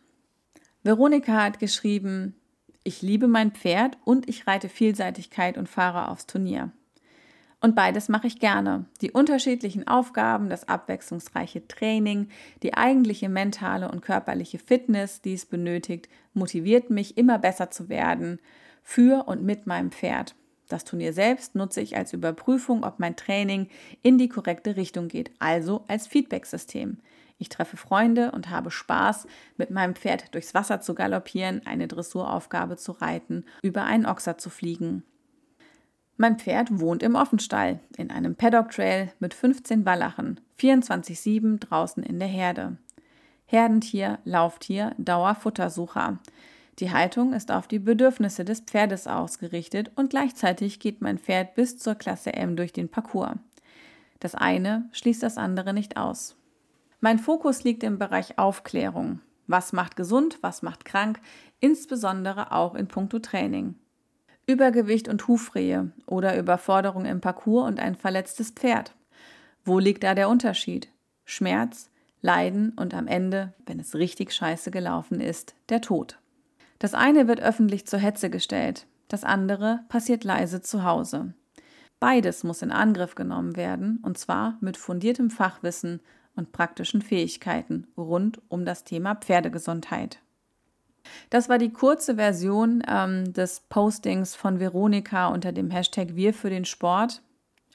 Veronika 0.83 1.43
hat 1.43 1.59
geschrieben, 1.59 2.35
ich 2.85 3.01
liebe 3.01 3.29
mein 3.29 3.53
Pferd 3.53 3.97
und 4.05 4.29
ich 4.29 4.47
reite 4.47 4.69
Vielseitigkeit 4.69 5.57
und 5.57 5.71
fahre 5.71 6.09
aufs 6.09 6.27
Turnier. 6.27 6.71
Und 7.63 7.77
beides 7.77 8.09
mache 8.09 8.27
ich 8.27 8.41
gerne. 8.41 8.87
Die 9.03 9.13
unterschiedlichen 9.13 9.87
Aufgaben, 9.87 10.51
das 10.51 10.69
abwechslungsreiche 10.69 11.69
Training, 11.69 12.29
die 12.65 12.75
eigentliche 12.75 13.29
mentale 13.29 13.89
und 13.89 14.03
körperliche 14.03 14.59
Fitness, 14.59 15.23
die 15.23 15.35
es 15.35 15.47
benötigt, 15.47 16.09
motiviert 16.35 16.91
mich, 16.91 17.17
immer 17.17 17.39
besser 17.39 17.71
zu 17.71 17.89
werden 17.89 18.41
für 18.83 19.29
und 19.29 19.45
mit 19.45 19.69
meinem 19.69 19.93
Pferd. 19.93 20.35
Das 20.69 20.85
Turnier 20.85 21.13
selbst 21.13 21.55
nutze 21.55 21.81
ich 21.81 21.97
als 21.97 22.13
Überprüfung, 22.13 22.83
ob 22.83 22.99
mein 22.99 23.15
Training 23.15 23.69
in 24.03 24.19
die 24.19 24.29
korrekte 24.29 24.75
Richtung 24.75 25.07
geht, 25.07 25.31
also 25.39 25.85
als 25.87 26.09
Feedbacksystem. 26.09 26.99
Ich 27.39 27.49
treffe 27.49 27.77
Freunde 27.77 28.33
und 28.33 28.51
habe 28.51 28.73
Spaß, 28.73 29.27
mit 29.57 29.71
meinem 29.71 29.95
Pferd 29.95 30.35
durchs 30.35 30.55
Wasser 30.55 30.81
zu 30.81 30.95
galoppieren, 30.95 31.65
eine 31.65 31.87
Dressuraufgabe 31.87 32.77
zu 32.77 32.91
reiten, 32.91 33.45
über 33.63 33.85
einen 33.85 34.07
Ochser 34.07 34.37
zu 34.37 34.51
fliegen. 34.51 35.05
Mein 36.17 36.39
Pferd 36.39 36.79
wohnt 36.79 37.03
im 37.03 37.15
Offenstall, 37.15 37.81
in 37.97 38.11
einem 38.11 38.35
Paddock-Trail 38.35 39.13
mit 39.19 39.35
15 39.35 39.85
Wallachen, 39.87 40.41
24-7 40.59 41.59
draußen 41.59 42.03
in 42.03 42.19
der 42.19 42.29
Herde. 42.29 42.77
Herdentier, 43.47 44.19
Lauftier, 44.25 44.95
Dauerfuttersucher. 44.99 46.19
Die 46.79 46.91
Haltung 46.91 47.33
ist 47.33 47.51
auf 47.51 47.67
die 47.67 47.79
Bedürfnisse 47.79 48.45
des 48.45 48.61
Pferdes 48.61 49.07
ausgerichtet 49.07 49.91
und 49.95 50.11
gleichzeitig 50.11 50.81
geht 50.81 51.03
mein 51.03 51.19
Pferd 51.19 51.55
bis 51.55 51.79
zur 51.79 51.95
Klasse 51.95 52.33
M 52.33 52.57
durch 52.57 52.73
den 52.73 52.89
Parcours. 52.89 53.37
Das 54.21 54.35
eine 54.35 54.89
schließt 54.93 55.23
das 55.23 55.37
andere 55.37 55.75
nicht 55.75 55.97
aus. 55.97 56.37
Mein 57.01 57.19
Fokus 57.19 57.65
liegt 57.65 57.83
im 57.83 57.99
Bereich 57.99 58.39
Aufklärung. 58.39 59.21
Was 59.49 59.73
macht 59.73 59.97
gesund, 59.97 60.39
was 60.41 60.63
macht 60.63 60.85
krank, 60.85 61.21
insbesondere 61.61 62.53
auch 62.53 62.75
in 62.75 62.87
puncto 62.87 63.19
Training. 63.19 63.75
Übergewicht 64.47 65.09
und 65.09 65.29
Hufrehe 65.29 65.93
oder 66.07 66.37
Überforderung 66.37 67.05
im 67.05 67.21
Parcours 67.21 67.69
und 67.69 67.81
ein 67.81 67.95
verletztes 67.95 68.51
Pferd. 68.51 68.95
Wo 69.65 69.79
liegt 69.79 70.03
da 70.03 70.15
der 70.15 70.29
Unterschied? 70.29 70.89
Schmerz, 71.25 71.91
Leiden 72.21 72.71
und 72.71 72.95
am 72.95 73.07
Ende, 73.07 73.53
wenn 73.67 73.79
es 73.79 73.95
richtig 73.95 74.33
scheiße 74.33 74.71
gelaufen 74.71 75.21
ist, 75.21 75.55
der 75.69 75.81
Tod. 75.81 76.19
Das 76.79 76.95
eine 76.95 77.29
wird 77.29 77.41
öffentlich 77.41 77.87
zur 77.87 78.01
Hetze 78.01 78.31
gestellt, 78.31 78.87
das 79.09 79.25
andere 79.25 79.81
passiert 79.89 80.25
leise 80.25 80.63
zu 80.63 80.85
Hause. 80.85 81.35
Beides 82.01 82.43
muss 82.43 82.63
in 82.63 82.73
Angriff 82.73 83.15
genommen 83.15 83.57
werden, 83.57 84.01
und 84.03 84.19
zwar 84.19 84.59
mit 84.61 84.77
fundiertem 84.77 85.31
Fachwissen 85.31 86.01
und 86.35 86.51
praktischen 86.51 87.03
Fähigkeiten 87.03 87.87
rund 87.97 88.41
um 88.49 88.65
das 88.65 88.83
Thema 88.83 89.15
Pferdegesundheit. 89.15 90.21
Das 91.31 91.49
war 91.49 91.59
die 91.59 91.73
kurze 91.73 92.17
Version 92.17 92.83
ähm, 92.89 93.33
des 93.33 93.61
Postings 93.69 94.35
von 94.35 94.61
Veronika 94.61 95.29
unter 95.29 95.53
dem 95.53 95.71
Hashtag 95.71 96.15
Wir 96.15 96.35
für 96.35 96.51
den 96.51 96.65
Sport. 96.65 97.23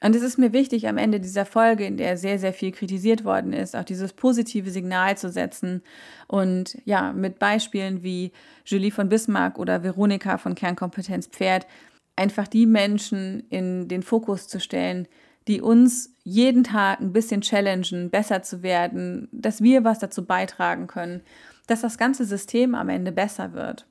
Und 0.00 0.14
es 0.14 0.22
ist 0.22 0.38
mir 0.38 0.52
wichtig, 0.52 0.86
am 0.86 0.96
Ende 0.96 1.18
dieser 1.18 1.44
Folge, 1.44 1.84
in 1.84 1.96
der 1.96 2.16
sehr, 2.16 2.38
sehr 2.38 2.52
viel 2.52 2.70
kritisiert 2.70 3.24
worden 3.24 3.52
ist, 3.52 3.74
auch 3.74 3.84
dieses 3.84 4.12
positive 4.12 4.70
Signal 4.70 5.18
zu 5.18 5.28
setzen 5.28 5.82
und 6.28 6.78
ja, 6.84 7.12
mit 7.12 7.40
Beispielen 7.40 8.04
wie 8.04 8.30
Julie 8.64 8.92
von 8.92 9.08
Bismarck 9.08 9.58
oder 9.58 9.82
Veronika 9.82 10.38
von 10.38 10.54
Kernkompetenz 10.54 11.26
Pferd 11.26 11.66
einfach 12.14 12.46
die 12.46 12.66
Menschen 12.66 13.44
in 13.50 13.88
den 13.88 14.02
Fokus 14.02 14.46
zu 14.46 14.60
stellen, 14.60 15.08
die 15.48 15.60
uns 15.62 16.14
jeden 16.22 16.62
Tag 16.62 17.00
ein 17.00 17.12
bisschen 17.12 17.40
challengen, 17.40 18.10
besser 18.10 18.42
zu 18.42 18.62
werden, 18.62 19.28
dass 19.32 19.62
wir 19.62 19.82
was 19.82 19.98
dazu 19.98 20.24
beitragen 20.24 20.86
können 20.86 21.22
dass 21.68 21.82
das 21.82 21.96
ganze 21.96 22.24
System 22.24 22.74
am 22.74 22.88
Ende 22.88 23.12
besser 23.12 23.52
wird. 23.52 23.86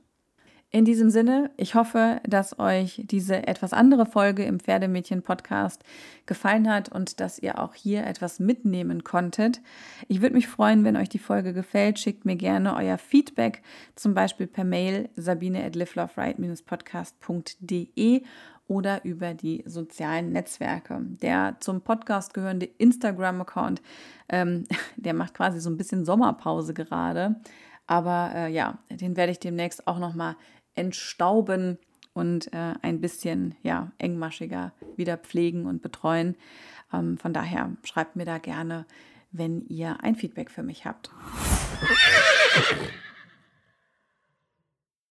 In 0.69 0.83
diesem 0.83 1.09
Sinne, 1.09 1.49
ich 1.55 1.75
hoffe, 1.75 2.19
dass 2.27 2.59
euch 2.59 3.01
diese 3.05 3.47
etwas 3.47 3.71
andere 3.71 4.05
Folge 4.05 4.43
im 4.43 4.59
Pferdemädchen-Podcast 4.59 5.81
gefallen 6.25 6.69
hat 6.69 6.89
und 6.89 7.21
dass 7.21 7.39
ihr 7.39 7.59
auch 7.59 7.73
hier 7.73 8.05
etwas 8.05 8.39
mitnehmen 8.39 9.05
konntet. 9.05 9.61
Ich 10.09 10.21
würde 10.21 10.35
mich 10.35 10.49
freuen, 10.49 10.83
wenn 10.83 10.97
euch 10.97 11.07
die 11.07 11.19
Folge 11.19 11.53
gefällt. 11.53 11.99
Schickt 11.99 12.25
mir 12.25 12.35
gerne 12.35 12.75
euer 12.75 12.97
Feedback, 12.97 13.61
zum 13.95 14.13
Beispiel 14.13 14.45
per 14.45 14.65
Mail 14.65 15.07
sabine 15.15 15.63
at 15.63 15.77
podcastde 16.65 17.15
oder 18.67 19.05
über 19.05 19.33
die 19.33 19.63
sozialen 19.65 20.33
Netzwerke. 20.33 20.99
Der 21.21 21.55
zum 21.61 21.79
Podcast 21.79 22.33
gehörende 22.33 22.65
Instagram-Account, 22.65 23.81
ähm, 24.27 24.65
der 24.97 25.13
macht 25.13 25.33
quasi 25.33 25.61
so 25.61 25.69
ein 25.69 25.77
bisschen 25.77 26.03
Sommerpause 26.03 26.73
gerade. 26.73 27.37
Aber 27.87 28.31
äh, 28.35 28.51
ja, 28.51 28.77
den 28.89 29.17
werde 29.17 29.31
ich 29.31 29.39
demnächst 29.39 29.87
auch 29.87 29.97
nochmal 29.97 30.35
entstauben 30.75 31.77
und 32.13 32.53
äh, 32.53 32.73
ein 32.81 32.99
bisschen 33.01 33.55
ja, 33.63 33.91
engmaschiger 33.97 34.73
wieder 34.95 35.17
pflegen 35.17 35.65
und 35.65 35.81
betreuen. 35.81 36.35
Ähm, 36.93 37.17
von 37.17 37.33
daher 37.33 37.71
schreibt 37.83 38.15
mir 38.15 38.25
da 38.25 38.37
gerne, 38.37 38.85
wenn 39.31 39.61
ihr 39.67 40.03
ein 40.03 40.15
Feedback 40.15 40.51
für 40.51 40.63
mich 40.63 40.85
habt. 40.85 41.11